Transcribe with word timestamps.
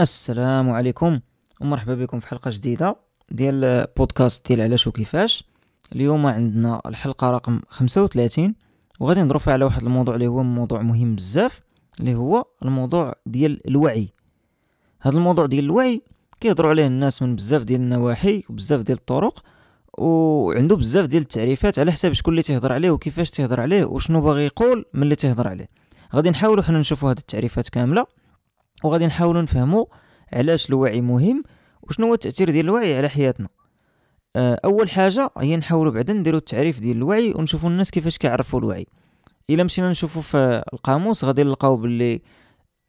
السلام 0.00 0.70
عليكم 0.70 1.20
ومرحبا 1.60 1.94
بكم 1.94 2.20
في 2.20 2.28
حلقة 2.28 2.50
جديدة 2.50 2.96
ديال 3.30 3.86
بودكاست 3.96 4.48
ديال 4.48 4.60
علاش 4.60 4.86
وكيفاش. 4.86 5.44
اليوم 5.92 6.26
عندنا 6.26 6.80
الحلقة 6.86 7.30
رقم 7.30 7.60
35 7.68 8.54
وغادي 9.00 9.20
نهضروا 9.20 9.40
فيها 9.40 9.52
على 9.52 9.64
واحد 9.64 9.82
الموضوع 9.82 10.14
اللي 10.14 10.26
هو 10.26 10.42
موضوع 10.42 10.82
مهم 10.82 11.14
بزاف 11.14 11.60
اللي 12.00 12.14
هو 12.14 12.44
الموضوع 12.62 13.14
ديال 13.26 13.68
الوعي. 13.68 14.08
هذا 15.00 15.18
الموضوع 15.18 15.46
ديال 15.46 15.64
الوعي 15.64 16.02
كيهضروا 16.40 16.70
عليه 16.70 16.86
الناس 16.86 17.22
من 17.22 17.36
بزاف 17.36 17.62
ديال 17.62 17.80
النواحي 17.80 18.42
وبزاف 18.50 18.80
ديال 18.80 18.98
الطرق 18.98 19.42
وعنده 19.98 20.76
بزاف 20.76 21.06
ديال 21.06 21.22
التعريفات 21.22 21.78
على 21.78 21.92
حساب 21.92 22.12
شكون 22.12 22.32
اللي 22.32 22.42
تيهضر 22.42 22.72
عليه 22.72 22.90
وكيفاش 22.90 23.30
تيهضر 23.30 23.60
عليه 23.60 23.84
وشنو 23.84 24.20
باغي 24.20 24.46
يقول 24.46 24.84
من 24.94 25.02
اللي 25.02 25.14
تيهضر 25.16 25.48
عليه. 25.48 25.68
غادي 26.14 26.30
نحاولوا 26.30 26.62
حنا 26.62 26.78
نشوفوا 26.78 27.10
هذه 27.10 27.18
التعريفات 27.18 27.68
كاملة. 27.68 28.17
وغادي 28.84 29.06
نحاولوا 29.06 29.42
نفهموا 29.42 29.84
علاش 30.32 30.68
الوعي 30.68 31.00
مهم 31.00 31.44
وشنو 31.82 32.06
هو 32.06 32.14
التأثير 32.14 32.50
ديال 32.50 32.64
الوعي 32.64 32.96
على 32.96 33.08
حياتنا. 33.08 33.48
آه، 34.36 34.60
أول 34.64 34.90
حاجة 34.90 35.30
هي 35.38 35.56
نحاولوا 35.56 35.92
بعدا 35.92 36.12
نديروا 36.12 36.38
التعريف 36.38 36.80
ديال 36.80 36.96
الوعي 36.96 37.32
ونشوفوا 37.36 37.70
الناس 37.70 37.90
كيفاش 37.90 38.18
كيعرفوا 38.18 38.58
الوعي. 38.58 38.86
إلا 39.50 39.64
مشينا 39.64 39.90
نشوفوا 39.90 40.22
في 40.22 40.62
القاموس 40.72 41.24
غادي 41.24 41.42
نلقاو 41.42 41.76
باللي 41.76 42.22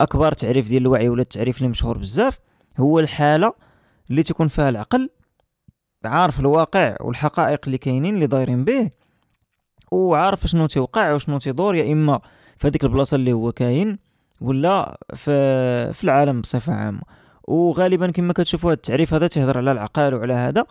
أكبر 0.02 0.31
تعريف 0.31 0.67
ديال 0.67 0.81
الوعي 0.81 1.09
ولا 1.09 1.21
التعريف 1.21 1.57
اللي 1.57 1.67
مشهور 1.67 1.97
بزاف 1.97 2.39
هو 2.77 2.99
الحالة 2.99 3.53
اللي 4.09 4.23
تكون 4.23 4.47
فيها 4.47 4.69
العقل 4.69 5.09
عارف 6.05 6.39
الواقع 6.39 6.95
والحقائق 7.02 7.59
اللي 7.66 7.77
كاينين 7.77 8.16
اللي 8.16 8.27
دايرين 8.27 8.63
به 8.63 8.89
وعارف 9.91 10.47
شنو 10.47 10.67
تيوقع 10.67 11.14
وشنو 11.14 11.39
تيدور 11.39 11.75
يا 11.75 11.94
إما 11.94 12.21
في 12.58 12.67
هذيك 12.67 12.83
البلاصة 12.83 13.16
اللي 13.16 13.33
هو 13.33 13.52
كاين 13.52 13.99
ولا 14.42 14.98
في 15.16 15.94
في 15.94 16.04
العالم 16.04 16.42
بصفة 16.42 16.73
عامة. 16.73 17.02
وغالبا 17.44 18.12
كما 18.12 18.34
كتشوفوا 18.34 18.70
هذا 18.70 18.76
التعريف 18.76 19.14
هذا 19.14 19.28
تيهضر 19.28 19.58
على 19.58 19.72
العقل 19.72 20.14
وعلى 20.14 20.34
هذا. 20.34 20.66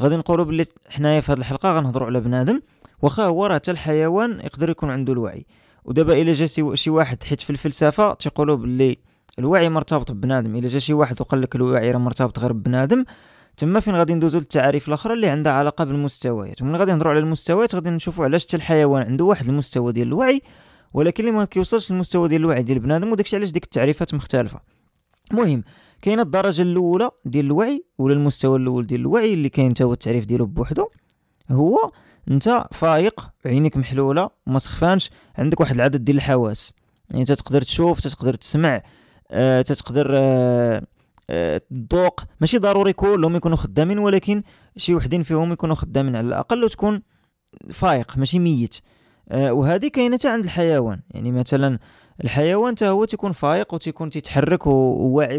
غادي 0.00 0.16
نقولوا 0.16 0.44
باللي 0.44 0.64
حنايا 0.88 1.20
في 1.20 1.32
هذه 1.32 1.38
الحلقة 1.38 1.72
غنهضروا 1.78 2.06
على 2.06 2.20
بنادم. 2.20 2.60
واخا 3.02 3.22
هو 3.24 3.46
راه 3.46 3.54
حتى 3.54 3.70
الحيوان 3.70 4.40
يقدر 4.40 4.70
يكون 4.70 4.90
عنده 4.90 5.12
الوعي. 5.12 5.46
ودابا 5.84 6.22
إلا 6.22 6.32
جا 6.32 6.46
شي 6.74 6.90
واحد 6.90 7.22
حيت 7.22 7.40
في 7.40 7.50
الفلسفة 7.50 8.14
تيقولوا 8.14 8.56
باللي 8.56 8.96
الوعي 9.38 9.68
مرتبط 9.68 10.12
ببنادم. 10.12 10.56
إلا 10.56 10.68
جا 10.68 10.78
شي 10.78 10.94
واحد 10.94 11.20
وقال 11.20 11.42
لك 11.42 11.56
الوعي 11.56 11.90
راه 11.90 11.98
مرتبط 11.98 12.38
غير 12.38 12.52
ببنادم 12.52 13.04
تما 13.56 13.80
فين 13.80 13.96
غادي 13.96 14.14
ندوزو 14.14 14.38
للتعاريف 14.38 14.88
الاخرى 14.88 15.12
اللي 15.12 15.28
عندها 15.28 15.52
علاقة 15.52 15.84
بالمستويات. 15.84 16.62
ومن 16.62 16.76
غادي 16.76 16.92
نهضروا 16.92 17.12
على 17.12 17.20
المستويات 17.20 17.74
غادي 17.74 17.90
نشوفوا 17.90 18.24
علاش 18.24 18.46
حتى 18.46 18.56
الحيوان 18.56 19.02
عنده 19.02 19.24
واحد 19.24 19.48
المستوى 19.48 19.92
ديال 19.92 20.08
الوعي 20.08 20.42
ولكن 20.94 21.24
اللي 21.24 21.36
ما 21.36 21.44
كيوصلش 21.44 21.92
للمستوى 21.92 22.28
ديال 22.28 22.40
الوعي 22.40 22.62
ديال 22.62 22.78
بنادم 22.78 23.12
وداكشي 23.12 23.36
علاش 23.36 23.50
ديك 23.50 23.64
التعريفات 23.64 24.14
مختلفة. 24.14 24.60
المهم 25.32 25.64
كاينة 26.02 26.22
الدرجة 26.22 26.62
الأولى 26.62 27.10
ديال 27.24 27.44
الوعي 27.44 27.84
ولا 27.98 28.14
المستوى 28.14 28.58
الأول 28.58 28.86
ديال 28.86 29.00
الوعي 29.00 29.34
اللي 29.34 29.48
كاين 29.48 29.70
حتى 29.70 29.84
هو 29.84 29.92
التعريف 29.92 30.24
ديالو 30.24 30.46
بوحدو؟ 30.46 30.88
هو 31.50 31.92
أنت 32.30 32.64
فايق 32.72 33.30
عينيك 33.46 33.76
محلولة 33.76 34.30
وما 34.46 34.58
سخفانش 34.58 35.10
عندك 35.38 35.60
واحد 35.60 35.74
العدد 35.74 36.04
ديال 36.04 36.16
الحواس. 36.16 36.74
يعني 37.10 37.24
تقدر 37.24 37.62
تشوف 37.62 38.00
تقدر 38.00 38.34
تسمع 38.34 38.82
آه 39.30 39.62
تقدر 39.62 40.10
آه 40.14 40.82
آه 41.30 41.62
الذوق 41.72 42.20
ماشي 42.40 42.58
ضروري 42.58 42.92
كلهم 42.92 43.36
يكونوا 43.36 43.56
خدامين 43.56 43.98
ولكن 43.98 44.42
شي 44.76 44.94
وحدين 44.94 45.22
فيهم 45.22 45.52
يكونوا 45.52 45.74
خدامين 45.74 46.16
على 46.16 46.26
الأقل 46.26 46.64
وتكون 46.64 47.02
فايق 47.70 48.16
ماشي 48.16 48.38
ميت. 48.38 48.74
آه 48.76 48.80
وهذه 49.32 49.88
كاينة 49.88 50.18
عند 50.24 50.44
الحيوان. 50.44 51.00
يعني 51.10 51.32
مثلا 51.32 51.78
الحيوان 52.24 52.74
حتى 52.76 52.88
هو 52.88 53.04
تيكون 53.04 53.32
فايق 53.32 53.74
وتيكون 53.74 54.10
تيتحرك 54.10 54.66
وواعي 54.66 55.38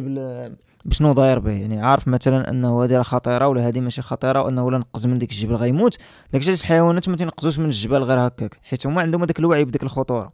بشنو 0.86 1.14
داير 1.14 1.40
به. 1.40 1.52
يعني 1.52 1.82
عارف 1.82 2.08
مثلا 2.08 2.50
أنه 2.50 2.84
هذه 2.84 2.98
راه 2.98 3.04
خطيرة 3.04 3.48
ولا 3.48 3.68
هذه 3.68 3.80
ماشي 3.80 4.02
خطيرة 4.02 4.42
وأنه 4.42 4.66
ولا 4.66 4.78
نقز 4.78 5.08
من 5.08 5.18
ديك 5.18 5.32
الجبل 5.32 5.56
غيموت. 5.56 5.98
داكشي 6.32 6.50
علاش 6.50 6.62
الحيوانات 6.62 7.10
ما 7.10 7.16
تنقزوش 7.16 7.60
من 7.60 7.66
الجبال 7.66 8.04
غير 8.04 8.28
هكاك 8.28 8.60
حيت 8.64 8.88
هما 8.88 9.02
عندهم 9.02 9.22
هذاك 9.22 9.40
الوعي 9.40 9.66
بديك 9.66 9.84
الخطورة. 9.84 10.32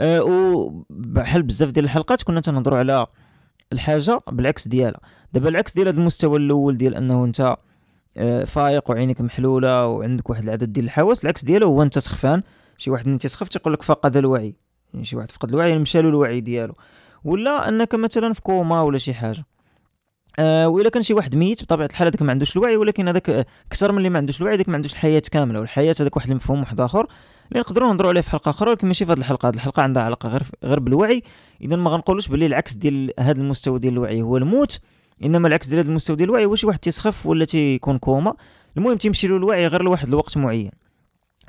أه 0.00 0.22
وبحال 0.22 1.42
بزاف 1.42 1.70
ديال 1.70 1.84
الحلقات 1.84 2.22
كنا 2.22 2.40
تنهضروا 2.40 2.78
على 2.78 3.06
الحاجة 3.72 4.20
بالعكس 4.32 4.68
ديالها. 4.68 5.00
دابا 5.32 5.48
العكس 5.48 5.74
ديال 5.74 5.88
هذا 5.88 6.00
المستوى 6.00 6.38
الأول 6.38 6.76
ديال 6.76 6.94
أنه 6.94 7.24
أنت 7.24 7.56
فايق 8.46 8.90
وعينيك 8.90 9.20
محلولة 9.20 9.86
وعندك 9.86 10.30
واحد 10.30 10.42
العدد 10.42 10.72
ديال 10.72 10.84
الحواس. 10.84 11.24
العكس 11.24 11.44
ديالو 11.44 11.66
هو 11.66 11.82
انت 11.82 11.98
سخفان. 11.98 12.42
شي 12.78 12.90
واحد 12.90 13.08
من 13.08 13.18
تيسخف 13.18 13.48
تيقول 13.48 13.72
لك 13.72 13.82
فقد 13.82 14.16
الوعي. 14.16 14.54
يعني 14.94 15.04
شي 15.04 15.16
واحد 15.16 15.30
فقد 15.30 15.48
الوعي 15.48 15.68
يعني 15.68 15.82
مشى 15.82 16.02
له 16.02 16.08
الوعي 16.08 16.40
ديالو. 16.40 16.74
ولا 17.24 17.68
أنك 17.68 17.94
مثلا 17.94 18.32
في 18.32 18.40
كوما 18.40 18.80
ولا 18.80 18.98
شي 18.98 19.14
حاجة. 19.14 19.44
آه 20.38 20.68
وإلا 20.68 20.88
كان 20.88 21.02
شي 21.02 21.14
واحد 21.14 21.36
ميت 21.36 21.62
بطبيعة 21.62 21.86
الحال 21.86 22.08
هذاك 22.08 22.22
ما 22.22 22.30
عندوش 22.30 22.56
الوعي 22.56 22.76
ولكن 22.76 23.08
هذاك 23.08 23.46
أكثر 23.70 23.92
من 23.92 23.98
اللي 23.98 24.10
ما 24.10 24.18
عندوش 24.18 24.40
الوعي 24.40 24.54
هذاك 24.54 24.68
ما 24.68 24.74
عندوش 24.74 24.92
الحياة 24.92 25.22
كاملة. 25.30 25.60
والحياة 25.60 25.94
هذاك 26.00 26.16
واحد 26.16 26.30
المفهوم 26.30 26.60
واحد 26.60 26.80
آخر. 26.80 27.06
اللي 27.48 27.60
نقدروا 27.60 27.88
نهضروا 27.88 28.10
عليه 28.10 28.20
في 28.20 28.30
حلقة 28.30 28.50
أخرى 28.50 28.70
ولكن 28.70 28.86
ماشي 28.86 29.04
في 29.04 29.12
هذه 29.12 29.18
الحلقة. 29.18 29.48
هذه 29.48 29.54
الحلقة 29.54 29.82
عندها 29.82 30.02
علاقة 30.02 30.28
غير 30.28 30.42
غير 30.64 30.80
بالوعي. 30.80 31.22
اذا 31.60 31.76
ما 31.76 31.90
غنقولوش 31.90 32.28
باللي 32.28 32.46
العكس 32.46 32.74
ديال 32.74 33.10
هذا 33.20 33.40
المستوى 33.40 33.78
ديال 33.78 33.92
الوعي 33.92 34.22
هو 34.22 34.36
الموت. 34.36 34.80
انما 35.24 35.48
العكس 35.48 35.68
ديال 35.68 35.80
هذا 35.80 35.88
المستوى 35.88 36.16
ديال 36.16 36.28
الوعي 36.28 36.44
هو 36.44 36.54
شي 36.54 36.66
واحد 36.66 36.78
تيسخف 36.78 37.26
ولا 37.26 37.44
تيكون 37.44 37.98
كوما؟ 37.98 38.34
المهم 38.76 38.96
تيمشي 38.96 39.28
له 39.28 39.36
الوعي 39.36 39.66
غير 39.66 39.82
لواحد 39.82 40.08
الوقت 40.08 40.36
معين. 40.36 40.70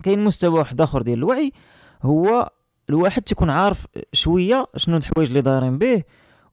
كاين 0.03 0.23
مستوى 0.23 0.59
واحد 0.59 0.81
آخر 0.81 1.01
ديال 1.01 1.17
الوعي 1.17 1.51
هو 2.03 2.49
الواحد 2.89 3.21
تيكون 3.21 3.49
عارف 3.49 3.87
شوية 4.13 4.67
شنو 4.75 4.97
الحوايج 4.97 5.27
اللي 5.27 5.41
دايرين 5.41 5.77
به 5.77 6.03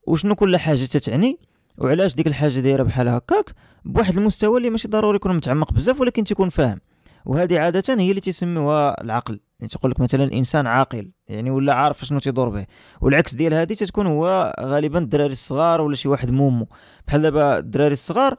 وشنو 0.07 0.35
كل 0.35 0.57
حاجة 0.57 0.85
تتعني 0.85 1.39
وعلاش 1.79 2.15
ديك 2.15 2.27
الحاجة 2.27 2.61
دايرة 2.61 2.83
بحال 2.83 3.09
هكاك 3.09 3.55
بواحد 3.85 4.19
المستوى 4.19 4.59
اللي 4.59 4.71
ماشي 4.71 4.89
ضروري 4.89 5.17
يكون 5.17 5.37
متعمق 5.37 5.73
بزاف 5.73 6.01
ولكن 6.01 6.25
تيكون 6.25 6.49
فاهم. 6.49 6.81
وهذه 7.27 7.59
عادة 7.59 7.95
هي 7.95 8.11
اللي 8.11 8.21
تيسموها 8.21 9.03
العقل. 9.03 9.41
يعني 9.61 9.69
تقول 9.69 9.91
لك 9.91 10.01
مثلا 10.01 10.25
الانسان 10.25 10.67
عاقل 10.67 11.11
يعني 11.29 11.51
ولا 11.51 11.75
عارف 11.75 12.05
شنو 12.05 12.19
تيدور 12.19 12.49
به. 12.49 12.67
والعكس 13.01 13.35
ديال 13.35 13.55
هذه 13.55 13.75
تتكون 13.75 14.07
هو 14.07 14.55
غالبا 14.61 14.99
الدراري 14.99 15.33
الصغار 15.33 15.81
ولا 15.81 15.97
شي 15.97 16.09
واحد 16.09 16.31
مومو. 16.31 16.69
بحال 17.07 17.23
دابا 17.23 17.59
الدراري 17.59 17.93
الصغار 17.93 18.37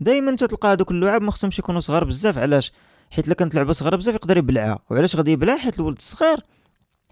دائما 0.00 0.36
تتلقى 0.36 0.72
هذوك 0.72 0.90
اللعاب 0.90 1.22
ما 1.22 1.30
خصهمش 1.30 1.58
يكونوا 1.58 1.80
صغار 1.80 2.04
بزاف. 2.04 2.38
علاش؟ 2.38 2.72
حيت 3.10 3.26
إلا 3.26 3.34
كانت 3.34 3.54
لعبة 3.54 3.72
صغيرة 3.72 3.96
بزاف 3.96 4.14
يقدر 4.14 4.36
يبلعها. 4.36 4.78
وعلاش 4.90 5.16
غادي 5.16 5.32
يبلعها 5.32 5.58
حيت 5.58 5.80
الولد 5.80 5.96
الصغير 5.96 6.38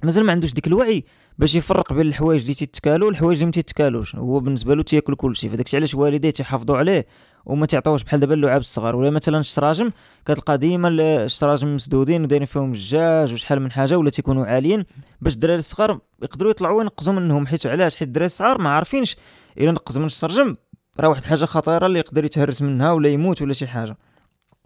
مازال 0.05 0.25
ما 0.25 0.33
عندوش 0.33 0.53
ديك 0.53 0.67
الوعي 0.67 1.05
باش 1.39 1.55
يفرق 1.55 1.93
بين 1.93 2.07
الحوايج 2.07 2.41
اللي 2.43 2.55
تيتكالوا 2.55 3.07
والحوايج 3.07 3.37
اللي 3.37 3.47
ما 3.47 3.53
تيتكالوش. 3.53 4.17
هو 4.17 4.41
بالنسبة 4.41 4.75
له 4.75 4.83
تياكل 4.83 5.15
كلشي 5.15 5.49
فداكشي 5.49 5.77
علاش 5.77 5.95
والديه 5.95 6.31
تيحافظوا 6.31 6.77
عليه؟ 6.77 7.07
وما 7.47 7.67
تعطيوش 7.67 8.03
بحال 8.03 8.21
دابا 8.21 8.35
اللعاب 8.35 8.61
الصغار. 8.61 8.97
ولا 8.97 9.11
مثلا 9.11 9.39
الشراجم 9.39 9.91
كتلقى 10.27 10.59
ديما 10.59 10.89
الشراجم 10.89 11.75
مسدودين 11.75 12.23
ودايرين 12.23 12.47
فيهم 12.47 12.73
الجاج 12.73 13.33
وشحال 13.33 13.63
من 13.63 13.73
حاجة 13.73 13.99
ولا 13.99 14.11
تيكونوا 14.11 14.47
عاليين. 14.47 14.85
باش 15.21 15.35
الدراري 15.35 15.59
الصغار 15.59 15.99
يقدروا 16.23 16.51
يطلعوا 16.51 16.79
وينقزوا 16.79 17.15
منهم. 17.15 17.47
حيت 17.47 17.67
علاش؟ 17.67 17.97
حيت 17.97 18.09
الدراري 18.09 18.27
الصغار 18.27 18.61
ما 18.61 18.71
عارفينش 18.71 19.17
إلا 19.59 19.73
نقز 19.73 19.99
من 19.99 20.05
الشرجم 20.05 20.57
راه 21.01 21.09
واحد 21.09 21.23
الحاجة 21.23 21.45
خطيرة 21.45 21.87
اللي 21.87 21.99
يقدر 21.99 22.25
يتهرس 22.25 22.63
منها 22.63 22.93
ولا 22.93 23.09
يموت 23.09 23.43
ولا 23.43 23.53
شي 23.53 23.67
حاجة. 23.67 23.97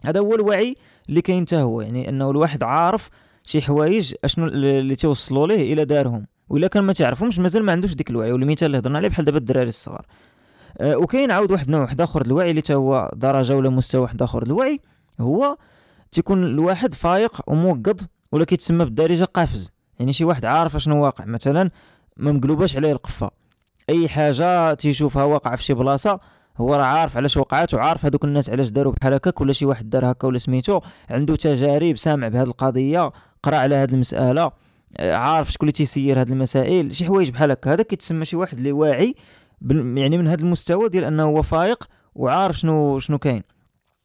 هذا 0.04 0.20
هو 0.20 0.34
الوعي 0.34 0.74
اللي 1.08 1.22
كاين 1.22 1.44
هو. 1.52 1.80
يعني 1.80 2.08
أنه 2.08 2.30
الواحد 2.30 2.62
عارف 2.62 3.10
شي 3.44 3.62
حوايج 3.62 4.14
أشنو 4.24 4.46
اللي 4.46 4.96
توصلوا 4.96 5.46
ليه 5.46 5.72
إلى 5.72 5.84
دارهم. 5.84 6.26
ولا 6.48 6.68
كان 6.68 6.84
ما 6.84 6.92
تعرفهمش 6.92 7.38
مازال 7.38 7.62
ما 7.64 7.72
عندوش 7.72 7.94
ديك 7.94 8.10
الوعي. 8.10 8.32
والمثال 8.32 8.66
اللي 8.66 8.78
هضرنا 8.78 8.98
عليه 8.98 9.08
بحال 9.08 9.24
دابا 9.24 9.38
الدراري 9.38 9.68
الصغار. 9.68 10.06
وكاين 10.80 11.30
عاود 11.30 11.52
واحد 11.52 11.64
النوع 11.64 11.80
واحد 11.80 12.00
آخر 12.00 12.22
الوعي 12.22 12.50
اللي 12.50 12.62
هو 12.70 13.10
درجة 13.16 13.56
ولا 13.56 13.70
مستوى 13.70 14.02
واحد 14.02 14.22
آخر 14.22 14.42
الوعي 14.42 14.80
هو 15.20 15.56
تيكون 16.12 16.44
الواحد 16.44 16.94
فايق 16.94 17.40
وموقظ 17.46 18.00
ولا 18.32 18.44
كيتسمى 18.44 18.84
بالدارجة 18.84 19.24
قافز. 19.24 19.72
يعني 19.98 20.12
شي 20.12 20.24
واحد 20.24 20.44
عارف 20.44 20.76
أشنو 20.76 21.04
واقع 21.04 21.24
مثلا 21.24 21.70
ما 22.16 22.32
مقلوباش 22.32 22.76
عليه 22.76 22.92
القفة. 22.92 23.30
أي 23.88 24.08
حاجة 24.08 24.74
تيشوفها 24.74 25.24
واقعه 25.24 25.56
في 25.56 25.62
شي 25.62 25.74
بلاصة 25.74 26.20
هو 26.56 26.74
راه 26.74 26.84
عارف 26.84 27.16
علاش 27.16 27.36
وقعات 27.36 27.74
وعارف 27.74 28.06
هذوك 28.06 28.24
الناس 28.24 28.50
علاش 28.50 28.68
داروا 28.68 28.92
بحال 28.92 29.14
هكاك 29.14 29.40
ولا 29.40 29.52
شي 29.52 29.66
واحد 29.66 29.90
دار 29.90 30.10
هكا 30.10 30.28
ولا 30.28 30.38
سميتو. 30.38 30.80
عنده 31.10 31.36
تجارب 31.36 31.96
سامع 31.96 32.28
بهذه 32.28 32.46
القضية 32.46 33.12
قرأ 33.42 33.56
على 33.56 33.74
هذه 33.74 33.92
المسألة 33.92 34.50
آه، 34.96 35.14
عارف 35.14 35.52
شكون 35.52 35.68
اللي 35.68 35.72
تيسير 35.72 36.20
هذه 36.20 36.28
المسائل 36.28 36.94
شي 36.94 37.04
حوايج 37.04 37.30
بحال 37.30 37.50
هكا. 37.50 37.72
هذا 37.72 37.82
كيتسمى 37.82 38.24
شي 38.24 38.36
واحد 38.36 38.58
اللي 38.58 38.72
واعي 38.72 39.14
يعني 39.70 40.18
من 40.18 40.28
هذا 40.28 40.40
المستوى 40.42 40.88
ديال 40.88 41.04
انه 41.04 41.22
هو 41.22 41.42
فايق 41.42 41.84
وعارف 42.14 42.58
شنو 42.58 42.98
شنو 42.98 43.18
كاين. 43.18 43.42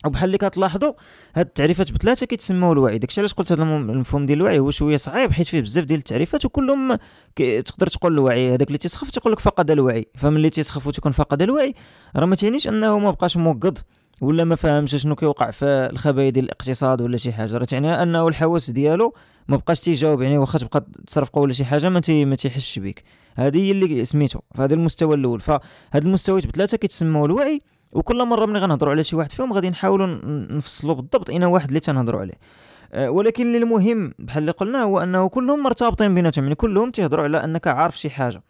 وبحال 0.06 0.26
اللي 0.26 0.38
كتلاحظوا 0.38 0.94
هاد 1.36 1.46
التعريفات 1.46 1.92
بثلاثة 1.92 2.26
كيتسموا 2.26 2.74
الوعي. 2.74 2.98
داكشي 2.98 3.22
علاش 3.22 3.34
قلت 3.34 3.52
هذا 3.52 3.64
المفهوم 3.64 4.26
ديال 4.26 4.38
الوعي 4.38 4.60
هو 4.60 4.72
شوية 4.72 4.98
صعيب 4.98 5.32
حيت 5.32 5.48
فيه 5.48 5.62
بزاف 5.62 5.86
ديال 5.86 6.00
التعريفات 6.00 6.46
وكلهم 6.46 6.98
تقدر 7.66 7.88
تقول 7.88 8.14
الوعي. 8.14 8.50
هذاك 8.56 8.68
اللي 8.68 8.78
تيسخف 8.78 9.12
تيقول 9.12 9.34
لك 9.34 9.40
فقد 9.40 9.72
الوعي. 9.72 10.08
فملي 10.18 10.50
تيسخف 10.50 10.88
وتيكون 10.88 11.12
فقد 11.12 11.42
الوعي 11.42 11.76
راه 12.16 12.26
ما 12.26 12.36
تعنيش 12.36 12.68
انه 12.68 13.00
ما 13.00 13.12
بقاش 13.12 13.38
موقظ 13.38 13.74
ولا 14.22 14.44
ما 14.44 14.56
فاهمش 14.56 14.96
شنو 14.96 15.16
كيوقع 15.16 15.52
في 15.52 15.66
الخبايا 15.66 16.30
ديال 16.30 16.46
الاقتصاد 16.46 17.02
ولا 17.02 17.18
شي 17.18 17.34
حاجة. 17.34 17.58
راه 17.58 17.66
تعني 17.66 18.04
انه 18.04 18.28
الحواس 18.28 18.70
ديالو 18.70 19.14
ما 19.50 19.58
بقاش 19.58 19.80
تيجاوب 19.80 20.22
يعني 20.22 20.38
واخا 20.38 20.60
تبقى 20.60 20.86
تصرفقه 21.08 21.40
ولا 21.40 21.54
شي 21.54 21.66
حاجة 21.66 21.90
ما 21.90 22.00
تي 22.00 22.26
ما 22.26 22.36
تيحسش 22.36 22.80
بك 22.80 23.04
هذه 23.36 23.58
هي 23.58 23.72
اللي 23.72 24.06
سميتو 24.06 24.40
فهذا 24.56 24.74
المستوى 24.74 25.16
الأول. 25.16 25.42
فهاد 25.42 25.62
المستويات 25.96 26.48
بثلاثه 26.48 26.78
كيتسموا 26.78 27.28
الوعي 27.28 27.62
وكل 27.92 28.26
مرة 28.26 28.46
ملي 28.46 28.60
غنهضروا 28.60 28.92
على 28.94 29.04
شي 29.04 29.16
واحد 29.16 29.32
فيهم 29.32 29.54
غادي 29.54 29.70
نحاولوا 29.70 30.08
نفصلوا 30.52 30.96
بالضبط 30.96 31.30
اين 31.30 31.44
واحد 31.44 31.68
اللي 31.68 31.80
تنهضروا 31.80 32.22
عليه. 32.22 32.34
أه 32.94 33.10
ولكن 33.12 33.46
اللي 33.48 33.58
المهم 33.58 34.14
بحال 34.20 34.42
اللي 34.42 34.52
قلنا 34.52 34.84
هو 34.84 35.00
أنه 35.00 35.30
كلهم 35.30 35.64
مرتبطين 35.64 36.16
بيناتهم 36.16 36.44
يعني 36.44 36.56
كلهم 36.56 36.92
تيهضروا 36.92 37.24
على 37.24 37.44
أنك 37.44 37.68
عارف 37.68 38.00
شي 38.00 38.10
حاجة. 38.10 38.42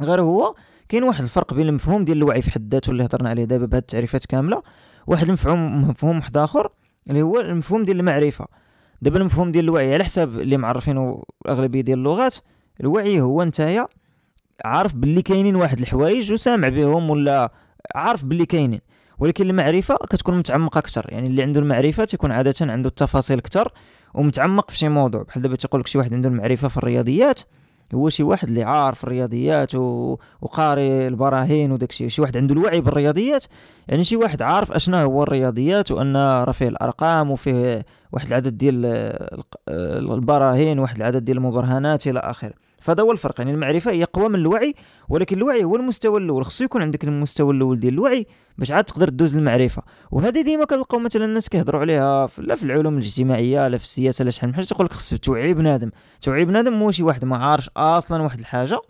غير 0.00 0.20
هو 0.20 0.54
كاين 0.88 1.02
واحد 1.02 1.22
الفرق 1.22 1.54
بين 1.54 1.68
المفهوم 1.68 2.04
ديال 2.04 2.16
الوعي 2.16 2.42
في 2.42 2.50
حد 2.50 2.72
ذاته 2.72 2.90
اللي 2.90 3.04
هضرنا 3.04 3.28
عليه 3.28 3.44
دابا 3.44 3.66
بهاد 3.66 3.82
التعريفات 3.82 4.26
كاملة 4.26 4.62
واحد 5.06 5.26
المفهوم 5.26 5.88
مفهوم 5.88 6.16
واحد 6.16 6.36
آخر 6.36 6.70
اللي 7.10 7.22
هو 7.22 7.40
المفهوم 7.40 7.84
ديال 7.84 8.00
المعرفة. 8.00 8.46
دابا 9.04 9.18
المفهوم 9.18 9.52
ديال 9.52 9.64
الوعي 9.64 9.94
على 9.94 10.04
حساب 10.04 10.38
اللي 10.38 10.56
معرفينه 10.56 11.22
الاغلبيه 11.46 11.80
ديال 11.80 11.98
اللغات 11.98 12.36
الوعي 12.80 13.20
هو 13.20 13.44
نتايا 13.44 13.86
عارف 14.64 14.94
باللي 14.94 15.22
كاينين 15.22 15.56
واحد 15.56 15.78
الحوايج 15.78 16.32
وسامع 16.32 16.68
بهم 16.68 17.10
ولا 17.10 17.52
عارف 17.94 18.24
باللي 18.24 18.46
كاينين. 18.46 18.80
ولكن 19.18 19.50
المعرفة 19.50 19.96
كتكون 20.10 20.38
متعمقة 20.38 20.78
أكثر 20.78 21.06
يعني 21.08 21.26
اللي 21.26 21.42
عنده 21.42 21.60
المعرفة 21.60 22.04
تيكون 22.04 22.32
عادة 22.32 22.54
عنده 22.60 22.88
التفاصيل 22.88 23.38
أكثر 23.38 23.72
ومتعمق 24.14 24.70
في 24.70 24.78
شي 24.78 24.88
موضوع. 24.88 25.22
بحال 25.22 25.42
دابا 25.42 25.56
تيقول 25.56 25.80
لك 25.80 25.86
شي 25.86 25.98
واحد 25.98 26.14
عنده 26.14 26.28
المعرفة 26.28 26.68
في 26.68 26.76
الرياضيات 26.76 27.40
هو 27.94 28.08
شي 28.08 28.22
واحد 28.22 28.48
اللي 28.48 28.62
عارف 28.62 29.04
الرياضيات 29.04 29.74
و... 29.74 30.16
وقاري 30.40 31.08
البراهين 31.08 31.72
وداك 31.72 31.90
الشيء 31.90 32.08
شي 32.08 32.22
واحد 32.22 32.36
عنده 32.36 32.54
الوعي 32.54 32.80
بالرياضيات. 32.80 33.44
يعني 33.88 34.04
شي 34.04 34.16
واحد 34.16 34.42
عارف 34.42 34.72
اشنا 34.72 35.02
هو 35.02 35.22
الرياضيات 35.22 35.90
وأن 35.90 36.16
راه 36.16 36.52
فيه 36.52 36.68
الأرقام 36.68 37.30
وفيه 37.30 37.86
واحد 38.12 38.26
العدد 38.26 38.58
ديال 38.58 38.86
البراهين 39.68 40.78
واحد 40.78 40.96
العدد 40.96 41.24
ديال 41.24 41.36
المبرهنات 41.36 42.06
إلى 42.06 42.18
آخره. 42.18 42.54
فهذا 42.84 43.02
هو 43.02 43.12
الفرق. 43.12 43.34
يعني 43.40 43.50
المعرفة 43.52 43.90
هي 43.90 44.02
اقوى 44.02 44.28
من 44.28 44.34
الوعي 44.34 44.74
ولكن 45.08 45.36
الوعي 45.36 45.64
هو 45.64 45.76
المستوى 45.76 46.20
الأول. 46.20 46.44
خصو 46.44 46.64
يكون 46.64 46.82
عندك 46.82 47.04
المستوى 47.04 47.54
الأول 47.54 47.80
ديال 47.80 47.94
الوعي 47.94 48.26
باش 48.58 48.70
عاد 48.70 48.84
تقدر 48.84 49.08
دوز 49.08 49.36
للمعرفه 49.36 49.82
وهذه 50.10 50.40
ديما 50.42 50.64
كنلقاو 50.64 51.00
مثلا 51.00 51.24
الناس 51.24 51.48
كيهضروا 51.48 51.80
عليها 51.80 52.28
لا 52.38 52.54
في 52.54 52.62
العلوم 52.62 52.98
الاجتماعية 52.98 53.68
لا 53.68 53.78
في 53.78 53.84
السياسة 53.84 54.24
لا 54.24 54.30
شحال 54.30 54.48
من 54.48 54.54
حاجة. 54.54 54.64
تقول 54.64 54.86
لك 54.86 54.92
خصك 54.92 55.18
توعي 55.18 55.54
بنادم. 55.54 55.90
توعي 56.20 56.44
بنادم 56.44 56.82
هو 56.82 56.90
شي 56.90 57.02
واحد 57.02 57.24
ما 57.24 57.36
عارفش 57.36 57.70
أصلا 57.76 58.22
واحد 58.22 58.38
الحاجة 58.38 58.80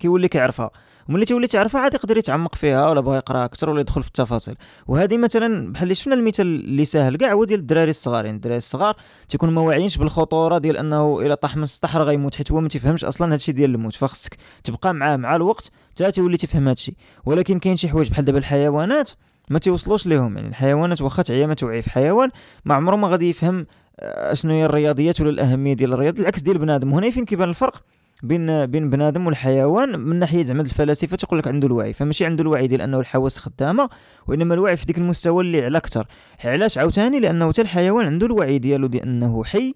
كيولي 0.00 0.28
كيعرفها. 0.28 0.70
وملي 1.08 1.24
تولي 1.24 1.46
تعرفها 1.46 1.80
عاد 1.80 1.94
يقدر 1.94 2.18
يتعمق 2.18 2.54
فيها 2.54 2.88
ولا 2.88 3.00
بغى 3.00 3.16
يقرا 3.16 3.44
أكثر 3.44 3.70
ولا 3.70 3.80
يدخل 3.80 4.02
في 4.02 4.08
التفاصيل. 4.08 4.54
وهذه 4.86 5.16
مثلا 5.16 5.72
بحال 5.72 5.82
اللي 5.82 5.94
شفنا 5.94 6.14
المثال 6.14 6.46
اللي 6.46 6.84
ساهل 6.84 7.16
كاع 7.16 7.32
هو 7.32 7.44
ديال 7.44 7.60
الدراري 7.60 7.90
الصغار 7.90 8.24
يعني 8.24 8.36
الدراري 8.36 8.56
الصغار 8.56 8.96
تيكون 9.28 9.50
ما 9.50 9.60
واعيينش 9.60 9.96
بالخطورة 9.96 10.58
ديال 10.58 10.76
أنه 10.76 11.20
الا 11.20 11.34
طاح 11.34 11.56
من 11.56 11.62
السطح 11.62 11.96
راه 11.96 12.04
غيموت 12.04 12.34
حيت 12.34 12.52
هو 12.52 12.60
ما 12.60 12.68
تيفهمش 12.68 13.04
أصلا 13.04 13.32
هادشي 13.32 13.52
ديال 13.52 13.74
الموت. 13.74 13.94
فخصك 13.94 14.36
تبقى 14.64 14.94
معاه 14.94 15.16
مع 15.16 15.36
الوقت 15.36 15.70
حتى 15.94 16.12
تولي 16.12 16.36
تفهم 16.36 16.68
هادشي. 16.68 16.96
ولكن 17.26 17.58
كاين 17.58 17.76
شي 17.76 17.88
حوايج 17.88 18.10
بحال 18.10 18.24
دابا 18.24 18.38
الحيوانات 18.38 19.10
ما 19.50 19.58
تيوصلوش 19.58 20.06
ليهم. 20.06 20.36
يعني 20.36 20.48
الحيوانات 20.48 21.02
واخا 21.02 21.22
تعيا 21.22 21.46
ما 21.46 21.54
توعي 21.54 21.82
في 21.82 21.90
حيوان 21.90 22.30
ما 22.64 22.74
عمره 22.74 22.96
ما 22.96 23.08
غادي 23.08 23.30
يفهم 23.30 23.66
أشنو 23.98 24.52
هي 24.52 24.64
الرياضيات 24.64 25.20
ولا 25.20 25.30
الأهمية 25.30 25.74
ديال 25.74 25.92
الرياضه 25.92 26.20
العكس 26.20 26.40
ديال 26.40 26.58
بنادم 26.58 26.92
وهنا 26.92 27.10
فين 27.10 27.24
كيبان 27.24 27.48
الفرق. 27.48 27.82
بين 28.22 28.66
بين 28.66 28.90
بنادم 28.90 29.26
والحيوان 29.26 30.00
من 30.00 30.18
ناحية 30.18 30.42
زعما 30.42 30.62
الفلاسفة 30.62 31.16
تقول 31.16 31.38
لك 31.38 31.48
عنده 31.48 31.66
الوعي 31.66 31.92
فماشي 31.92 32.24
عنده 32.24 32.42
الوعي 32.42 32.66
ديال 32.66 32.80
أنه 32.80 33.00
الحواس 33.00 33.38
خدامة 33.38 33.88
وإنما 34.26 34.54
الوعي 34.54 34.76
في 34.76 34.86
ديك 34.86 34.98
المستوى 34.98 35.44
اللي 35.44 35.64
على 35.64 35.78
أكثر. 35.78 36.06
علاش؟ 36.44 36.78
عاوتاني 36.78 37.20
لأنه 37.20 37.48
حتى 37.52 37.62
الحيوان 37.62 38.06
عنده 38.06 38.26
الوعي 38.26 38.58
ديالو 38.58 38.86
ديال 38.86 39.02
أنه 39.02 39.44
حي 39.44 39.74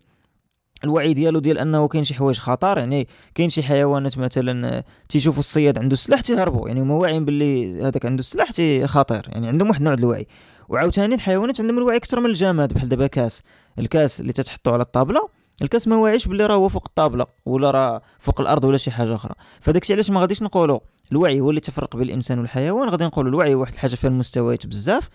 الوعي 0.84 1.14
ديالو 1.14 1.38
ديال 1.38 1.58
أنه 1.58 1.88
كاين 1.88 2.04
شي 2.04 2.14
حوايج 2.14 2.38
خطر 2.38 2.78
يعني 2.78 3.08
كاين 3.34 3.50
شي 3.50 3.62
حيوانات 3.62 4.18
مثلا 4.18 4.84
تيشوفوا 5.08 5.40
الصياد 5.40 5.78
عنده 5.78 5.92
السلاح 5.92 6.20
تيهربوا 6.20 6.68
يعني 6.68 6.80
هما 6.80 6.94
واعيين 6.94 7.24
باللي 7.24 7.82
هذاك 7.82 8.06
عنده 8.06 8.20
السلاح 8.20 8.50
تي 8.50 8.86
خطير 8.86 9.22
يعني 9.28 9.48
عندهم 9.48 9.68
واحد 9.68 9.80
النوع 9.80 9.94
الوعي. 9.94 10.26
وعاوتاني 10.68 11.14
الحيوانات 11.14 11.60
عندهم 11.60 11.78
الوعي 11.78 11.96
أكثر 11.96 12.20
من 12.20 12.26
الجماد 12.26 12.72
بحال 12.72 12.88
دابا 12.88 13.06
كاس. 13.06 13.42
الكاس 13.78 14.20
اللي 14.20 14.32
تتحطوا 14.32 14.72
على 14.72 14.82
الطابلة 14.82 15.39
الكاس 15.62 15.88
ما 15.88 15.96
واعيش 15.96 16.28
باللي 16.28 16.46
راه 16.46 16.54
هو 16.54 16.68
فوق 16.68 16.84
الطابلة 16.86 17.26
ولا 17.46 17.70
راه 17.70 18.02
فوق 18.18 18.40
الأرض 18.40 18.64
ولا 18.64 18.76
شي 18.76 18.90
حاجة 18.90 19.14
أخرى. 19.14 19.34
فداكشي 19.60 19.92
علاش 19.92 20.10
ما 20.10 20.20
غاديش 20.20 20.42
نقولوا 20.42 20.80
الوعي 21.12 21.40
هو 21.40 21.50
اللي 21.50 21.60
تفرق 21.60 21.96
بين 21.96 22.06
الإنسان 22.06 22.38
والحيوان 22.38 22.88
غادي 22.88 23.04
نقولوا 23.04 23.30
الوعي 23.30 23.54
واحد 23.54 23.72
الحاجة 23.72 23.94
فيها 23.94 24.10
المستويات 24.10 24.66
بزاف. 24.66 25.08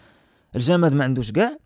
الجماد 0.55 0.93
ما 0.93 1.03
عندوش 1.03 1.31
كاع 1.31 1.57